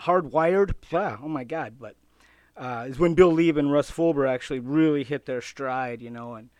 Hardwired, 0.00 0.74
blah, 0.88 1.18
oh 1.20 1.28
my 1.28 1.44
God! 1.44 1.74
But 1.80 1.96
uh, 2.56 2.86
is 2.88 2.98
when 2.98 3.14
Bill 3.14 3.32
Leeb 3.32 3.56
and 3.56 3.72
Rhys 3.72 3.90
Fulber 3.90 4.26
actually 4.26 4.60
really 4.60 5.04
hit 5.04 5.26
their 5.26 5.40
stride. 5.40 6.02
You 6.02 6.10
know, 6.10 6.34
and 6.34 6.50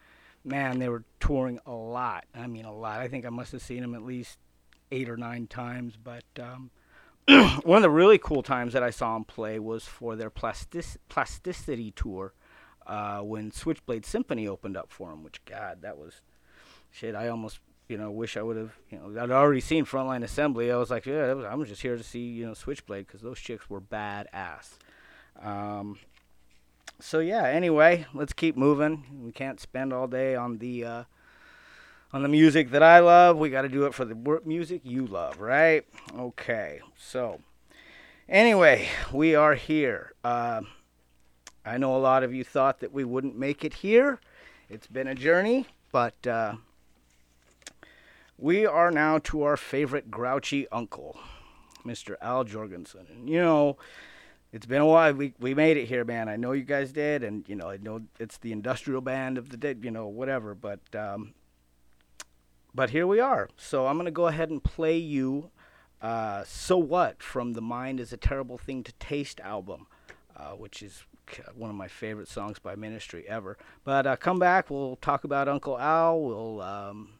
man, 0.45 0.79
they 0.79 0.89
were 0.89 1.05
touring 1.21 1.61
a 1.67 1.73
lot. 1.73 2.25
I 2.35 2.47
mean, 2.47 2.65
a 2.65 2.75
lot. 2.75 3.01
I 3.01 3.09
think 3.09 3.25
I 3.25 3.31
must 3.31 3.53
have 3.53 3.63
seen 3.63 3.81
them 3.81 3.95
at 3.95 4.03
least 4.03 4.39
eight 4.91 5.09
or 5.09 5.17
nine 5.17 5.47
times. 5.47 5.95
But 6.03 6.25
um, 6.41 6.71
one 7.63 7.77
of 7.77 7.83
the 7.83 7.91
really 7.91 8.19
cool 8.19 8.43
times 8.43 8.73
that 8.73 8.83
I 8.83 8.91
saw 8.91 9.15
them 9.15 9.25
play 9.25 9.59
was 9.59 9.85
for 9.85 10.17
their 10.17 10.31
plastic 10.31 10.85
plasticity 11.09 11.91
tour 11.91 12.35
uh, 12.87 13.21
when 13.21 13.51
Switchblade 13.51 14.05
Symphony 14.05 14.47
opened 14.47 14.77
up 14.77 14.91
for 14.91 15.11
them. 15.11 15.23
Which 15.23 15.45
God, 15.45 15.83
that 15.83 15.99
was 15.99 16.21
shit. 16.91 17.15
I 17.15 17.29
almost 17.29 17.61
you 17.89 17.99
know 17.99 18.11
wish 18.11 18.37
I 18.37 18.43
would 18.43 18.57
have 18.57 18.73
you 18.91 18.99
know 18.99 19.23
I'd 19.23 19.31
already 19.31 19.61
seen 19.61 19.85
Frontline 19.85 20.23
Assembly. 20.23 20.71
I 20.71 20.77
was 20.77 20.91
like, 20.91 21.07
yeah, 21.07 21.33
was, 21.33 21.45
I'm 21.45 21.65
just 21.65 21.83
here 21.83 21.97
to 21.97 22.03
see 22.03 22.21
you 22.21 22.47
know 22.47 22.55
Switchblade 22.55 23.07
because 23.07 23.23
those 23.23 23.39
chicks 23.39 23.69
were 23.69 23.81
badass. 23.81 24.79
Um, 25.43 25.99
so 27.01 27.19
yeah. 27.19 27.45
Anyway, 27.45 28.07
let's 28.15 28.33
keep 28.33 28.57
moving. 28.57 29.05
We 29.23 29.33
can't 29.33 29.61
spend 29.61 29.93
all 29.93 30.07
day 30.07 30.35
on 30.35 30.59
the 30.59 30.85
uh, 30.85 31.05
on 32.13 32.23
the 32.23 32.29
music 32.29 32.71
that 32.71 32.83
I 32.83 33.01
love. 33.01 33.37
We 33.37 33.51
got 33.51 33.63
to 33.63 33.69
do 33.69 33.87
it 33.87 33.95
for 33.95 34.05
the 34.05 34.41
music 34.45 34.83
you 34.85 35.07
love, 35.07 35.41
right? 35.41 35.85
Okay. 36.17 36.81
So 36.97 37.41
anyway, 38.29 38.89
we 39.13 39.35
are 39.35 39.55
here. 39.55 40.13
Uh, 40.23 40.63
I 41.67 41.79
know 41.79 41.97
a 41.97 41.99
lot 41.99 42.23
of 42.23 42.33
you 42.33 42.45
thought 42.45 42.81
that 42.81 42.93
we 42.93 43.05
wouldn't 43.05 43.37
make 43.37 43.65
it 43.65 43.75
here. 43.75 44.21
It's 44.69 44.87
been 44.87 45.09
a 45.09 45.15
journey, 45.15 45.67
but 45.93 46.27
uh, 46.27 46.55
we 48.39 48.67
are 48.67 48.91
now 48.91 49.19
to 49.25 49.43
our 49.43 49.57
favorite 49.57 50.11
grouchy 50.11 50.69
uncle, 50.71 51.19
Mr. 51.85 52.17
Al 52.21 52.45
Jourgensen. 52.45 53.09
And 53.11 53.29
you 53.29 53.41
know, 53.41 53.77
it's 54.55 54.67
been 54.67 54.81
a 54.81 54.87
while. 54.87 55.13
We 55.13 55.35
we 55.41 55.53
made 55.53 55.77
it 55.77 55.87
here, 55.87 56.05
man. 56.05 56.29
I 56.29 56.37
know 56.37 56.53
you 56.53 56.63
guys 56.63 56.93
did, 56.93 57.25
and 57.25 57.45
you 57.49 57.57
know, 57.57 57.71
I 57.71 57.77
know 57.77 58.03
it's 58.21 58.39
the 58.39 58.53
industrial 58.53 59.01
band 59.01 59.37
of 59.37 59.51
the 59.51 59.57
day, 59.57 59.75
you 59.83 59.91
know, 59.91 60.07
whatever. 60.07 60.55
But 60.55 60.79
um, 60.95 61.35
but 62.73 62.91
here 62.91 63.05
we 63.05 63.19
are. 63.19 63.49
So 63.57 63.89
I'm 63.89 63.97
gonna 63.97 64.13
go 64.13 64.29
ahead 64.29 64.51
and 64.51 64.63
play 64.63 64.97
you. 64.97 65.51
Uh, 66.01 66.45
so 66.47 66.79
what 66.79 67.21
from 67.21 67.55
the 67.55 67.61
mind 67.61 67.99
is 67.99 68.13
a 68.13 68.17
terrible 68.17 68.57
thing 68.57 68.85
to 68.85 68.93
taste 68.93 69.41
album, 69.41 69.89
uh, 70.37 70.53
which 70.53 70.85
is 70.85 71.03
one 71.57 71.69
of 71.71 71.75
my 71.75 71.89
favorite 71.89 72.29
songs 72.29 72.61
by 72.61 72.77
Ministry 72.77 73.25
ever. 73.27 73.59
But 73.83 74.07
uh, 74.07 74.15
come 74.15 74.39
back, 74.39 74.71
we'll 74.71 74.97
talk 74.97 75.25
about 75.25 75.49
Uncle 75.49 75.77
Al. 75.77 76.21
We'll 76.21 76.61
um, 76.61 77.14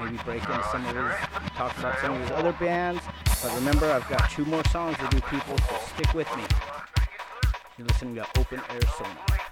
maybe 0.00 0.16
break 0.24 0.42
into 0.42 0.62
some 0.70 0.84
of 0.86 0.96
his, 0.96 1.14
talk 1.56 1.76
about 1.78 1.98
some 2.00 2.14
of 2.14 2.20
his 2.20 2.30
other 2.32 2.52
bands. 2.52 3.02
But 3.42 3.54
remember, 3.56 3.90
I've 3.90 4.08
got 4.08 4.30
two 4.30 4.44
more 4.44 4.64
songs 4.66 4.96
to 4.98 5.08
do, 5.08 5.20
people, 5.22 5.58
so 5.58 5.76
stick 5.94 6.14
with 6.14 6.36
me. 6.36 6.44
You're 7.76 7.86
listening 7.86 8.14
to 8.16 8.26
Open 8.38 8.60
Air 8.70 8.80
Sonar. 8.96 9.43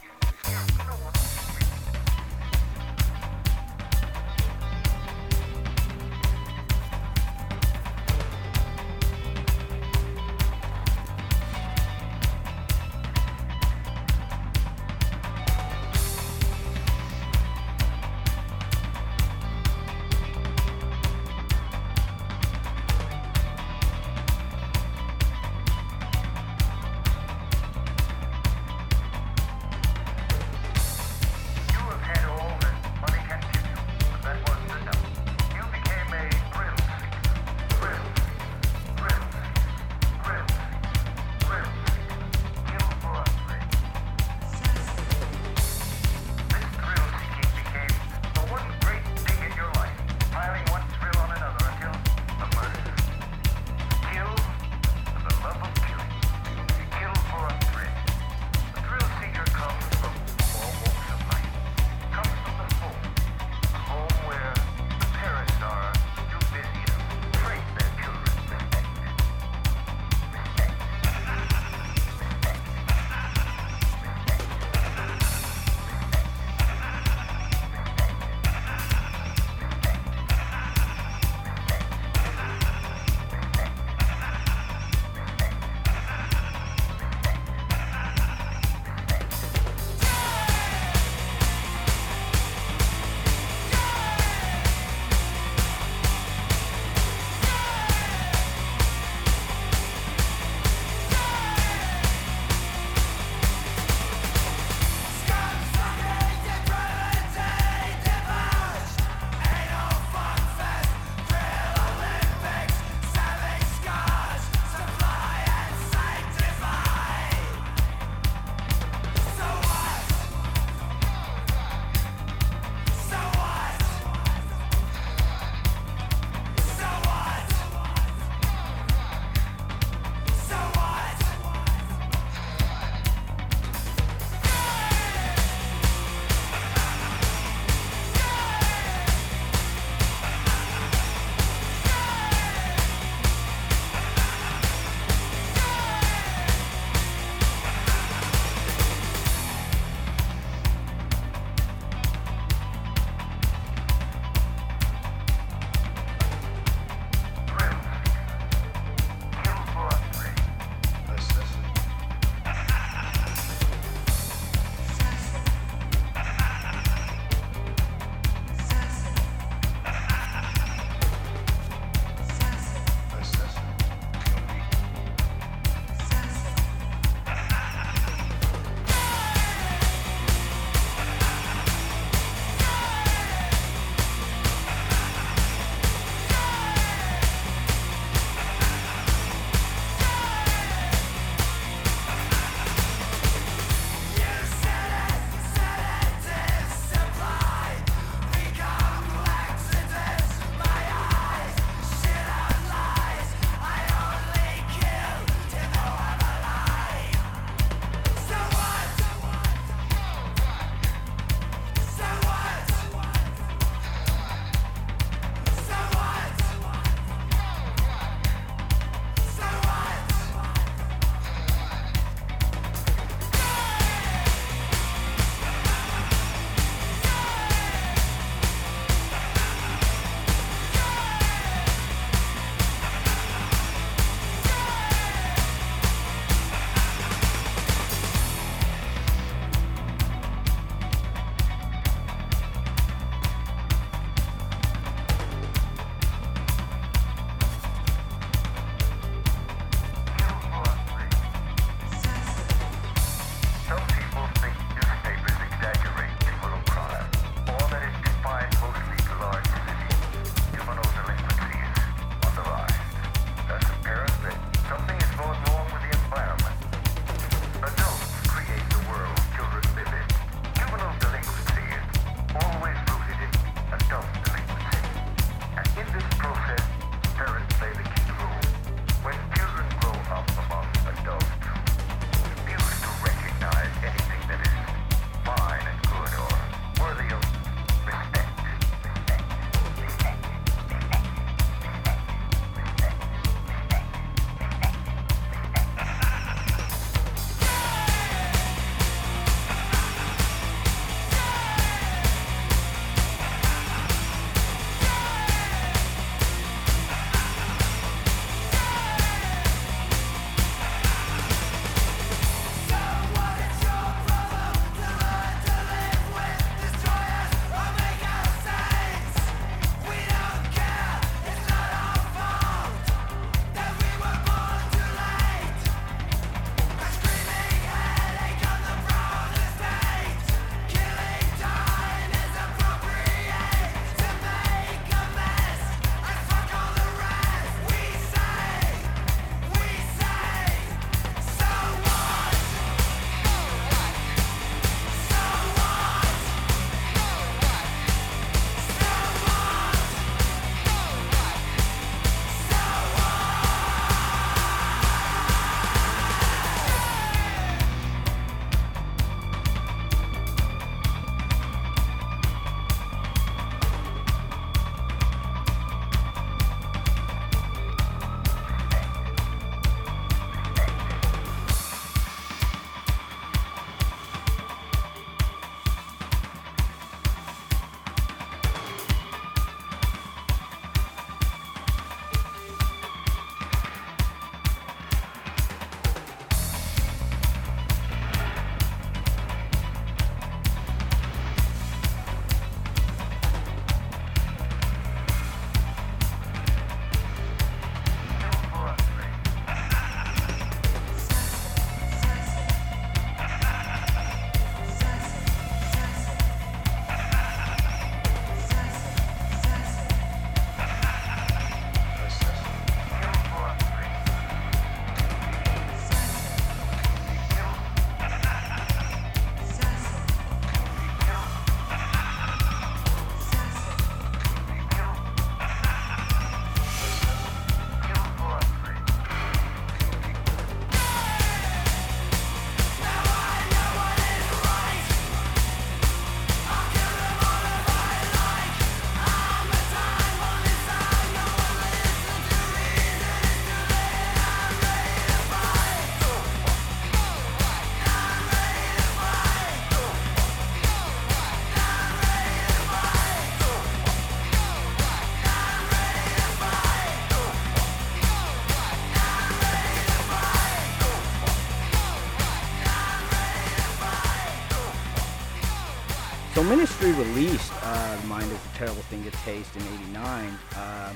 Ministry 466.45 466.93
released 466.93 467.53
uh, 467.62 468.01
"Mind 468.07 468.30
Is 468.30 468.38
a 468.38 468.57
Terrible 468.57 468.82
Thing 468.82 469.05
to 469.05 469.11
Taste" 469.11 469.55
in 469.57 469.62
'89. 469.62 470.38
Uh, 470.57 470.95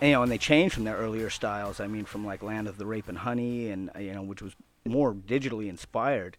and, 0.00 0.08
you 0.08 0.14
know, 0.14 0.22
and 0.22 0.32
they 0.32 0.38
changed 0.38 0.74
from 0.74 0.84
their 0.84 0.96
earlier 0.96 1.28
styles. 1.30 1.80
I 1.80 1.86
mean, 1.86 2.04
from 2.04 2.24
like 2.24 2.42
"Land 2.42 2.68
of 2.68 2.78
the 2.78 2.86
Rape 2.86 3.08
and 3.08 3.18
Honey," 3.18 3.70
and 3.70 3.90
uh, 3.94 3.98
you 3.98 4.12
know, 4.12 4.22
which 4.22 4.42
was 4.42 4.54
more 4.84 5.14
digitally 5.14 5.68
inspired. 5.68 6.36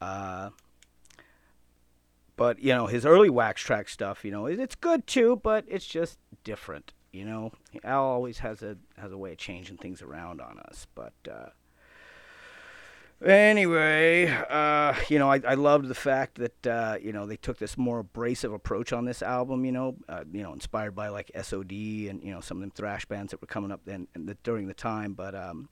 Uh, 0.00 0.50
but 2.36 2.58
you 2.58 2.74
know, 2.74 2.86
his 2.86 3.06
early 3.06 3.30
Wax 3.30 3.62
Trax 3.62 3.90
stuff, 3.90 4.24
you 4.24 4.30
know, 4.30 4.46
it's 4.46 4.74
good 4.74 5.06
too, 5.06 5.40
but 5.42 5.64
it's 5.68 5.86
just 5.86 6.18
different. 6.44 6.92
You 7.12 7.24
know, 7.24 7.52
Al 7.84 8.04
always 8.04 8.38
has 8.38 8.62
a 8.62 8.76
has 8.98 9.12
a 9.12 9.18
way 9.18 9.32
of 9.32 9.38
changing 9.38 9.76
things 9.76 10.02
around 10.02 10.40
on 10.40 10.58
us, 10.58 10.86
but. 10.94 11.14
Anyway, 13.24 14.26
uh, 14.50 14.94
you 15.08 15.18
know, 15.18 15.30
I, 15.30 15.40
I 15.46 15.54
loved 15.54 15.88
the 15.88 15.94
fact 15.94 16.36
that 16.36 16.66
uh, 16.66 16.98
you 17.00 17.12
know 17.12 17.26
they 17.26 17.36
took 17.36 17.56
this 17.56 17.78
more 17.78 18.00
abrasive 18.00 18.52
approach 18.52 18.92
on 18.92 19.06
this 19.06 19.22
album. 19.22 19.64
You 19.64 19.72
know, 19.72 19.96
uh, 20.08 20.24
you 20.30 20.42
know, 20.42 20.52
inspired 20.52 20.94
by 20.94 21.08
like 21.08 21.30
SOD 21.40 21.72
and 21.72 22.22
you 22.22 22.32
know 22.32 22.40
some 22.40 22.58
of 22.58 22.60
them 22.60 22.70
thrash 22.72 23.06
bands 23.06 23.30
that 23.30 23.40
were 23.40 23.46
coming 23.46 23.72
up 23.72 23.80
then 23.86 24.06
and 24.14 24.28
the, 24.28 24.36
during 24.42 24.66
the 24.66 24.74
time. 24.74 25.14
But 25.14 25.34
um, 25.34 25.70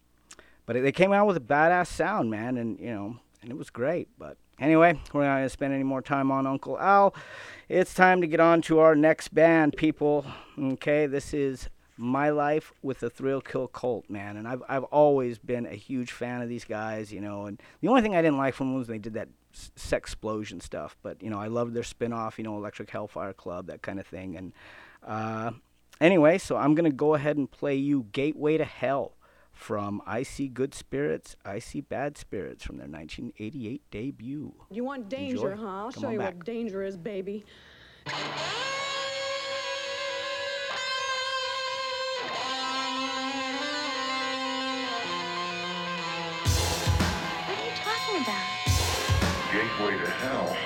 but 0.64 0.74
they 0.82 0.92
came 0.92 1.12
out 1.12 1.26
with 1.26 1.36
a 1.36 1.40
badass 1.40 1.88
sound, 1.88 2.30
man, 2.30 2.56
and 2.56 2.78
you 2.80 2.94
know, 2.94 3.18
and 3.42 3.50
it 3.50 3.58
was 3.58 3.68
great. 3.68 4.08
But 4.18 4.38
anyway, 4.58 4.98
we're 5.12 5.24
not 5.24 5.36
gonna 5.36 5.48
spend 5.50 5.74
any 5.74 5.84
more 5.84 6.00
time 6.00 6.30
on 6.30 6.46
Uncle 6.46 6.78
Al. 6.78 7.14
It's 7.68 7.92
time 7.92 8.22
to 8.22 8.26
get 8.26 8.40
on 8.40 8.62
to 8.62 8.78
our 8.78 8.94
next 8.94 9.34
band, 9.34 9.76
people. 9.76 10.24
Okay, 10.58 11.06
this 11.06 11.34
is 11.34 11.68
my 11.96 12.30
life 12.30 12.72
with 12.82 13.00
the 13.00 13.08
Thrill 13.10 13.40
Kill 13.40 13.68
Kult, 13.68 14.08
man. 14.10 14.36
And 14.36 14.46
I've 14.48 14.62
I've 14.68 14.84
always 14.84 15.38
been 15.38 15.66
a 15.66 15.74
huge 15.74 16.10
fan 16.12 16.42
of 16.42 16.48
these 16.48 16.64
guys, 16.64 17.12
you 17.12 17.20
know. 17.20 17.46
And 17.46 17.60
the 17.80 17.88
only 17.88 18.02
thing 18.02 18.14
I 18.16 18.22
didn't 18.22 18.38
like 18.38 18.54
from 18.54 18.68
them 18.68 18.76
was 18.78 18.86
they 18.88 18.98
did 18.98 19.14
that 19.14 19.28
sex 19.52 19.92
explosion 20.10 20.60
stuff. 20.60 20.96
But 21.02 21.22
you 21.22 21.30
know, 21.30 21.38
I 21.38 21.46
loved 21.46 21.74
their 21.74 21.82
spin-off, 21.84 22.38
you 22.38 22.44
know, 22.44 22.56
Electric 22.56 22.90
Hellfire 22.90 23.32
Club, 23.32 23.66
that 23.68 23.82
kind 23.82 24.00
of 24.00 24.06
thing. 24.06 24.36
And 24.36 24.52
uh, 25.06 25.52
anyway, 26.00 26.38
so 26.38 26.56
I'm 26.56 26.74
gonna 26.74 26.90
go 26.90 27.14
ahead 27.14 27.36
and 27.36 27.50
play 27.50 27.76
you 27.76 28.06
Gateway 28.12 28.56
to 28.58 28.64
Hell 28.64 29.16
from 29.52 30.02
I 30.04 30.24
See 30.24 30.48
Good 30.48 30.74
Spirits, 30.74 31.36
I 31.44 31.60
See 31.60 31.80
Bad 31.80 32.18
Spirits 32.18 32.64
from 32.64 32.78
their 32.78 32.88
1988 32.88 33.82
debut. 33.92 34.52
You 34.72 34.82
want 34.82 35.08
danger, 35.08 35.52
Enjoy. 35.52 35.62
huh? 35.62 35.68
I'll 35.68 35.92
Come 35.92 36.02
show 36.02 36.10
you 36.10 36.18
back. 36.18 36.34
what 36.34 36.44
danger 36.44 36.82
is, 36.82 36.96
baby. 36.96 37.44
Hell. 50.24 50.63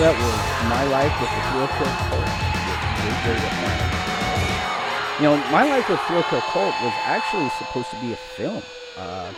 That 0.00 0.16
was 0.16 0.32
My 0.70 0.82
Life 0.84 1.12
with 1.20 1.28
the 1.28 1.42
Thrill 1.52 1.68
Kill 1.76 1.92
Kult. 2.08 2.24
You 5.20 5.24
know, 5.26 5.36
My 5.52 5.68
Life 5.68 5.90
with 5.90 6.00
Thrill 6.00 6.22
Kill 6.22 6.40
Kult 6.40 6.72
was 6.82 6.94
actually 7.04 7.50
supposed 7.58 7.90
to 7.90 8.00
be 8.00 8.14
a 8.14 8.16
film. 8.16 8.62
Uh, 8.96 9.30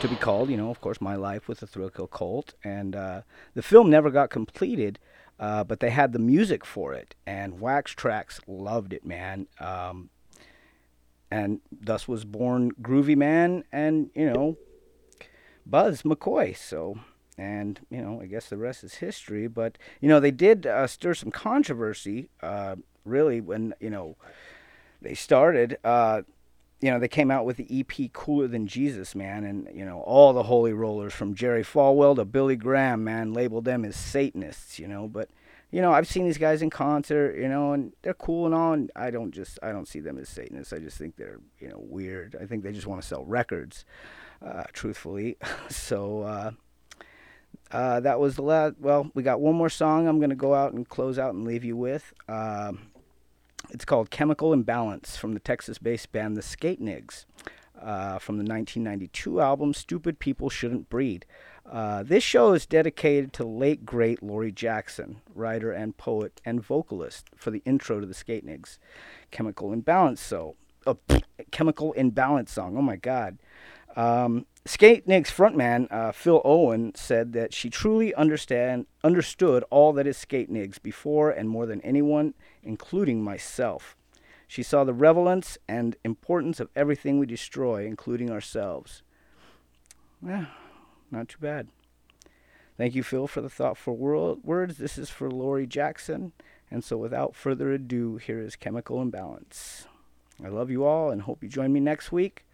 to 0.00 0.08
be 0.08 0.16
called, 0.16 0.50
you 0.50 0.58
know, 0.58 0.68
of 0.68 0.82
course, 0.82 1.00
My 1.00 1.16
Life 1.16 1.48
with 1.48 1.60
the 1.60 1.66
Thrill 1.66 1.88
Kill 1.88 2.08
Kult. 2.08 2.52
And 2.62 2.94
uh, 2.94 3.22
the 3.54 3.62
film 3.62 3.88
never 3.88 4.10
got 4.10 4.28
completed, 4.28 4.98
uh, 5.40 5.64
but 5.64 5.80
they 5.80 5.88
had 5.88 6.12
the 6.12 6.18
music 6.18 6.66
for 6.66 6.92
it. 6.92 7.14
And 7.26 7.58
Wax 7.58 7.94
Trax 7.94 8.38
loved 8.46 8.92
it, 8.92 9.06
man. 9.06 9.46
Um, 9.60 10.10
and 11.30 11.62
thus 11.72 12.06
was 12.06 12.26
born 12.26 12.72
Groovie 12.82 13.16
Mann 13.16 13.64
and, 13.72 14.10
you 14.14 14.30
know, 14.30 14.58
Buzz 15.64 16.02
McCoy. 16.02 16.54
So, 16.54 16.98
and, 17.38 17.80
you 17.90 18.02
know, 18.02 18.20
I 18.20 18.26
guess 18.26 18.48
the 18.48 18.56
rest 18.56 18.84
is 18.84 18.96
history. 18.96 19.46
But, 19.48 19.78
you 20.00 20.08
know, 20.08 20.20
they 20.20 20.30
did 20.30 20.66
uh, 20.66 20.86
stir 20.86 21.14
some 21.14 21.30
controversy, 21.30 22.28
uh, 22.42 22.76
really, 23.04 23.40
when, 23.40 23.74
you 23.80 23.90
know, 23.90 24.16
they 25.00 25.14
started. 25.14 25.78
Uh, 25.84 26.22
you 26.80 26.90
know, 26.90 26.98
they 26.98 27.08
came 27.08 27.30
out 27.30 27.44
with 27.44 27.56
the 27.56 27.80
EP 27.80 28.12
Kooler 28.12 28.50
Than 28.50 28.66
Jesus, 28.66 29.14
man. 29.14 29.44
And, 29.44 29.68
you 29.72 29.84
know, 29.84 30.00
all 30.00 30.32
the 30.32 30.42
holy 30.42 30.72
rollers 30.72 31.14
from 31.14 31.34
Jerry 31.34 31.62
Falwell 31.62 32.16
to 32.16 32.24
Billy 32.24 32.56
Graham, 32.56 33.04
man, 33.04 33.32
labeled 33.32 33.64
them 33.64 33.84
as 33.84 33.94
Satanists, 33.94 34.80
you 34.80 34.88
know. 34.88 35.06
But, 35.06 35.30
you 35.70 35.80
know, 35.80 35.92
I've 35.92 36.08
seen 36.08 36.24
these 36.24 36.38
guys 36.38 36.60
in 36.60 36.70
concert, 36.70 37.36
you 37.36 37.48
know, 37.48 37.72
and 37.72 37.92
they're 38.02 38.14
cool 38.14 38.46
and 38.46 38.54
all. 38.54 38.72
And 38.72 38.90
I 38.96 39.10
don't 39.10 39.30
just, 39.30 39.60
I 39.62 39.70
don't 39.70 39.86
see 39.86 40.00
them 40.00 40.18
as 40.18 40.28
Satanists. 40.28 40.72
I 40.72 40.78
just 40.78 40.98
think 40.98 41.16
they're, 41.16 41.38
you 41.60 41.68
know, 41.68 41.78
weird. 41.78 42.36
I 42.40 42.46
think 42.46 42.64
they 42.64 42.72
just 42.72 42.88
want 42.88 43.00
to 43.00 43.06
sell 43.06 43.24
records, 43.24 43.84
uh, 44.44 44.64
truthfully. 44.72 45.36
so, 45.70 46.22
uh, 46.22 46.50
uh, 47.70 48.00
that 48.00 48.20
was 48.20 48.36
the 48.36 48.42
last. 48.42 48.74
Well, 48.78 49.10
we 49.14 49.22
got 49.22 49.40
one 49.40 49.54
more 49.54 49.70
song 49.70 50.06
I'm 50.06 50.18
going 50.18 50.30
to 50.30 50.36
go 50.36 50.54
out 50.54 50.72
and 50.72 50.88
close 50.88 51.18
out 51.18 51.34
and 51.34 51.44
leave 51.46 51.64
you 51.64 51.76
with. 51.76 52.12
Um, 52.28 52.90
it's 53.70 53.84
called 53.84 54.10
Chemical 54.10 54.52
Imbalance 54.52 55.16
from 55.16 55.32
the 55.32 55.40
Texas 55.40 55.78
based 55.78 56.12
band 56.12 56.36
The 56.36 56.42
Skatenigs 56.42 57.24
uh, 57.80 58.18
from 58.18 58.36
the 58.36 58.44
1992 58.44 59.40
album 59.40 59.72
Stupid 59.72 60.18
People 60.18 60.50
Shouldn't 60.50 60.90
Breed. 60.90 61.24
Uh, 61.64 62.02
this 62.02 62.24
show 62.24 62.52
is 62.52 62.66
dedicated 62.66 63.32
to 63.32 63.44
late 63.44 63.86
great 63.86 64.22
Laurie 64.22 64.52
Jackson, 64.52 65.20
writer 65.34 65.72
and 65.72 65.96
poet 65.96 66.40
and 66.44 66.62
vocalist 66.62 67.30
for 67.36 67.50
the 67.50 67.62
intro 67.64 68.00
to 68.00 68.06
the 68.06 68.14
Skatenigs. 68.14 68.78
Chemical 69.30 69.72
Imbalance, 69.72 70.20
so. 70.20 70.56
Oh, 70.86 70.98
chemical 71.50 71.92
Imbalance 71.92 72.52
song. 72.52 72.76
Oh 72.76 72.82
my 72.82 72.96
God. 72.96 73.38
Um, 73.94 74.46
Skatenigs 74.64 75.26
frontman 75.26 75.88
uh, 75.90 76.12
Phil 76.12 76.40
Owen 76.44 76.94
said 76.94 77.32
that 77.32 77.52
she 77.52 77.68
truly 77.68 78.14
understand 78.14 78.86
understood 79.02 79.64
all 79.70 79.92
that 79.94 80.06
is 80.06 80.16
Skatenigs 80.16 80.80
before 80.80 81.30
and 81.30 81.48
more 81.48 81.66
than 81.66 81.80
anyone, 81.80 82.34
including 82.62 83.24
myself. 83.24 83.96
She 84.46 84.62
saw 84.62 84.84
the 84.84 84.94
relevance 84.94 85.58
and 85.66 85.96
importance 86.04 86.60
of 86.60 86.68
everything 86.76 87.18
we 87.18 87.26
destroy, 87.26 87.86
including 87.86 88.30
ourselves. 88.30 89.02
Yeah, 90.24 90.46
not 91.10 91.28
too 91.28 91.38
bad. 91.40 91.66
Thank 92.76 92.94
you, 92.94 93.02
Phil, 93.02 93.26
for 93.26 93.40
the 93.40 93.50
thoughtful 93.50 93.96
wor- 93.96 94.36
words. 94.44 94.78
This 94.78 94.96
is 94.96 95.10
for 95.10 95.28
Laurie 95.28 95.66
Jackson. 95.66 96.32
And 96.70 96.84
so, 96.84 96.96
without 96.96 97.34
further 97.34 97.72
ado, 97.72 98.16
here 98.16 98.40
is 98.40 98.54
Chemical 98.54 99.02
Imbalance. 99.02 99.88
I 100.42 100.48
love 100.48 100.70
you 100.70 100.84
all 100.84 101.10
and 101.10 101.22
hope 101.22 101.42
you 101.42 101.48
join 101.48 101.72
me 101.72 101.80
next 101.80 102.12
week 102.12 102.44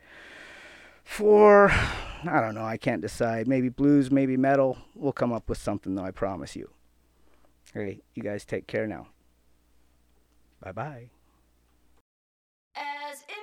for 1.08 1.70
I 1.70 2.40
don't 2.40 2.54
know, 2.54 2.64
I 2.64 2.76
can't 2.76 3.00
decide. 3.00 3.48
Maybe 3.48 3.70
blues, 3.70 4.10
maybe 4.10 4.36
metal. 4.36 4.76
We'll 4.94 5.12
come 5.12 5.32
up 5.32 5.48
with 5.48 5.58
something 5.58 5.94
though, 5.94 6.04
I 6.04 6.10
promise 6.10 6.54
you. 6.54 6.70
Okay, 7.74 8.00
you 8.14 8.22
guys 8.22 8.44
take 8.44 8.66
care 8.66 8.86
now. 8.86 9.08
Bye 10.60 10.72
bye. 10.72 11.10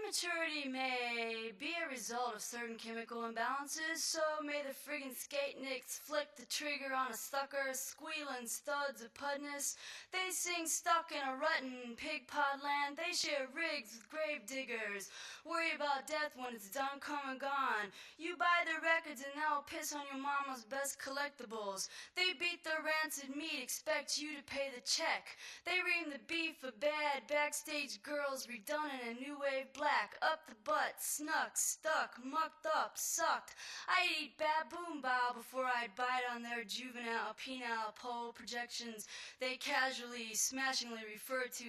As 0.08 0.24
immaturity 0.24 0.70
may 0.70 1.52
be 1.58 1.74
a 1.82 1.90
result 1.90 2.36
of 2.36 2.42
certain 2.42 2.76
chemical 2.76 3.22
imbalances, 3.22 3.98
so 3.98 4.22
may 4.44 4.62
the 4.62 4.74
friggin' 4.74 5.16
Skatenigs 5.16 6.00
flick 6.00 6.36
the 6.36 6.46
trigger 6.46 6.94
on 6.94 7.12
a 7.12 7.18
sucker, 7.18 7.74
squealing 7.74 8.46
studs 8.46 9.02
of 9.02 9.14
pudness. 9.14 9.78
They 10.12 10.30
sing 10.32 10.68
stuck 10.68 11.12
in 11.12 11.24
a 11.28 11.38
rut 11.38 11.64
pig 11.98 12.28
pod 12.28 12.62
land. 12.62 12.98
They 12.98 13.14
share 13.14 13.48
rigs 13.56 13.98
with 13.98 14.10
grave 14.10 14.46
diggers. 14.46 15.10
Worry 15.46 15.74
about 15.76 16.08
death 16.08 16.34
when 16.36 16.54
it's 16.54 16.70
done, 16.70 17.00
come 17.00 17.26
and 17.30 17.40
gone. 17.40 17.90
You 18.18 18.38
buy 18.38 18.66
their 18.66 18.82
records 18.82 19.24
and 19.26 19.34
they'll 19.34 19.66
piss 19.66 19.94
on 19.94 20.06
your 20.12 20.22
mama's 20.22 20.66
best 20.66 21.00
collectibles. 21.00 21.90
They 22.16 22.38
beat 22.38 22.64
their 22.64 22.84
rancid 22.86 23.36
meat, 23.36 23.62
expect 23.62 24.20
you 24.20 24.36
to 24.38 24.44
pay 24.44 24.70
the 24.70 24.82
check. 24.86 25.38
They 25.66 25.82
ream 25.82 26.12
the 26.12 26.22
beef 26.28 26.62
for 26.62 26.72
bad 26.80 27.26
backstage 27.28 28.02
girls 28.04 28.46
redone 28.46 28.94
in 29.02 29.18
a 29.18 29.20
new 29.20 29.40
wave 29.40 29.72
black. 29.74 30.05
Up 30.22 30.46
the 30.48 30.56
butt, 30.64 30.96
snuck, 31.00 31.56
stuck, 31.56 32.20
mucked 32.24 32.66
up, 32.66 32.94
sucked. 32.96 33.56
I'd 33.88 34.22
eat 34.22 34.38
baboon 34.38 35.02
bow 35.02 35.34
before 35.36 35.66
I'd 35.66 35.96
bite 35.96 36.28
on 36.34 36.44
their 36.44 36.64
juvenile 36.64 37.34
penile 37.38 37.96
pole 37.96 38.32
projections 38.32 39.08
they 39.40 39.56
casually, 39.56 40.34
smashingly 40.34 41.02
refer 41.12 41.46
to 41.58 41.66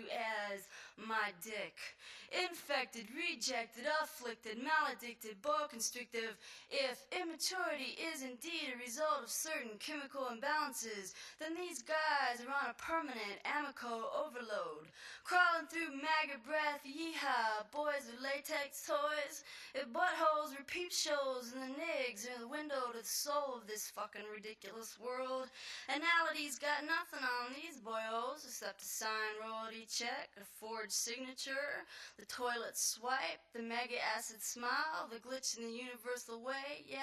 as 0.52 0.68
my 0.96 1.32
dick. 1.44 1.76
Infected, 2.32 3.06
rejected, 3.14 3.84
afflicted, 4.02 4.58
maledicted, 4.58 5.40
boa 5.42 5.68
constrictive. 5.70 6.36
If 6.70 7.04
immaturity 7.12 7.94
is 8.00 8.22
indeed 8.24 8.74
a 8.74 8.82
result 8.82 9.22
of 9.22 9.30
certain 9.30 9.78
chemical 9.78 10.26
imbalances, 10.32 11.14
then 11.38 11.54
these 11.54 11.84
guys 11.84 12.42
are 12.42 12.50
on 12.50 12.72
a 12.72 12.80
permanent 12.82 13.38
amico 13.46 14.10
overload. 14.10 14.90
Crawling 15.22 15.70
through 15.70 15.94
maggot 16.02 16.42
breath, 16.42 16.82
yeehaw, 16.82 17.70
boys 17.70 18.10
with 18.10 18.20
latex 18.24 18.82
toys. 18.82 19.44
If 19.74 19.86
buttholes 19.92 20.56
were 20.56 20.66
peep 20.66 20.90
shows 20.90 21.54
and 21.54 21.62
the 21.62 21.78
nigs 21.78 22.26
are 22.26 22.40
the 22.40 22.48
window 22.48 22.90
to 22.90 22.98
the 22.98 23.04
soul 23.06 23.54
of 23.60 23.68
this 23.68 23.90
fucking 23.94 24.26
ridiculous 24.32 24.98
world. 24.98 25.48
Anality's 25.88 26.58
got 26.58 26.82
nothing 26.82 27.22
on 27.22 27.54
these 27.54 27.78
boyos 27.78 28.42
except 28.44 28.82
a 28.82 28.84
signed 28.84 29.38
royalty 29.38 29.86
check, 29.86 30.30
a 30.40 30.44
forged 30.86 30.92
signature, 30.92 31.84
the 32.18 32.26
toilet 32.26 32.76
swipe, 32.76 33.40
the 33.54 33.62
mega 33.62 33.96
acid 34.16 34.40
smile, 34.40 35.08
the 35.10 35.16
glitch 35.16 35.58
in 35.58 35.64
the 35.64 35.70
universal 35.70 36.42
way, 36.42 36.84
yeah. 36.86 37.02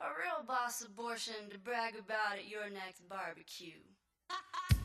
A 0.00 0.08
real 0.10 0.44
boss 0.46 0.82
abortion 0.82 1.48
to 1.50 1.58
brag 1.58 1.94
about 1.94 2.38
at 2.38 2.48
your 2.48 2.68
next 2.68 3.08
barbecue. 3.08 3.80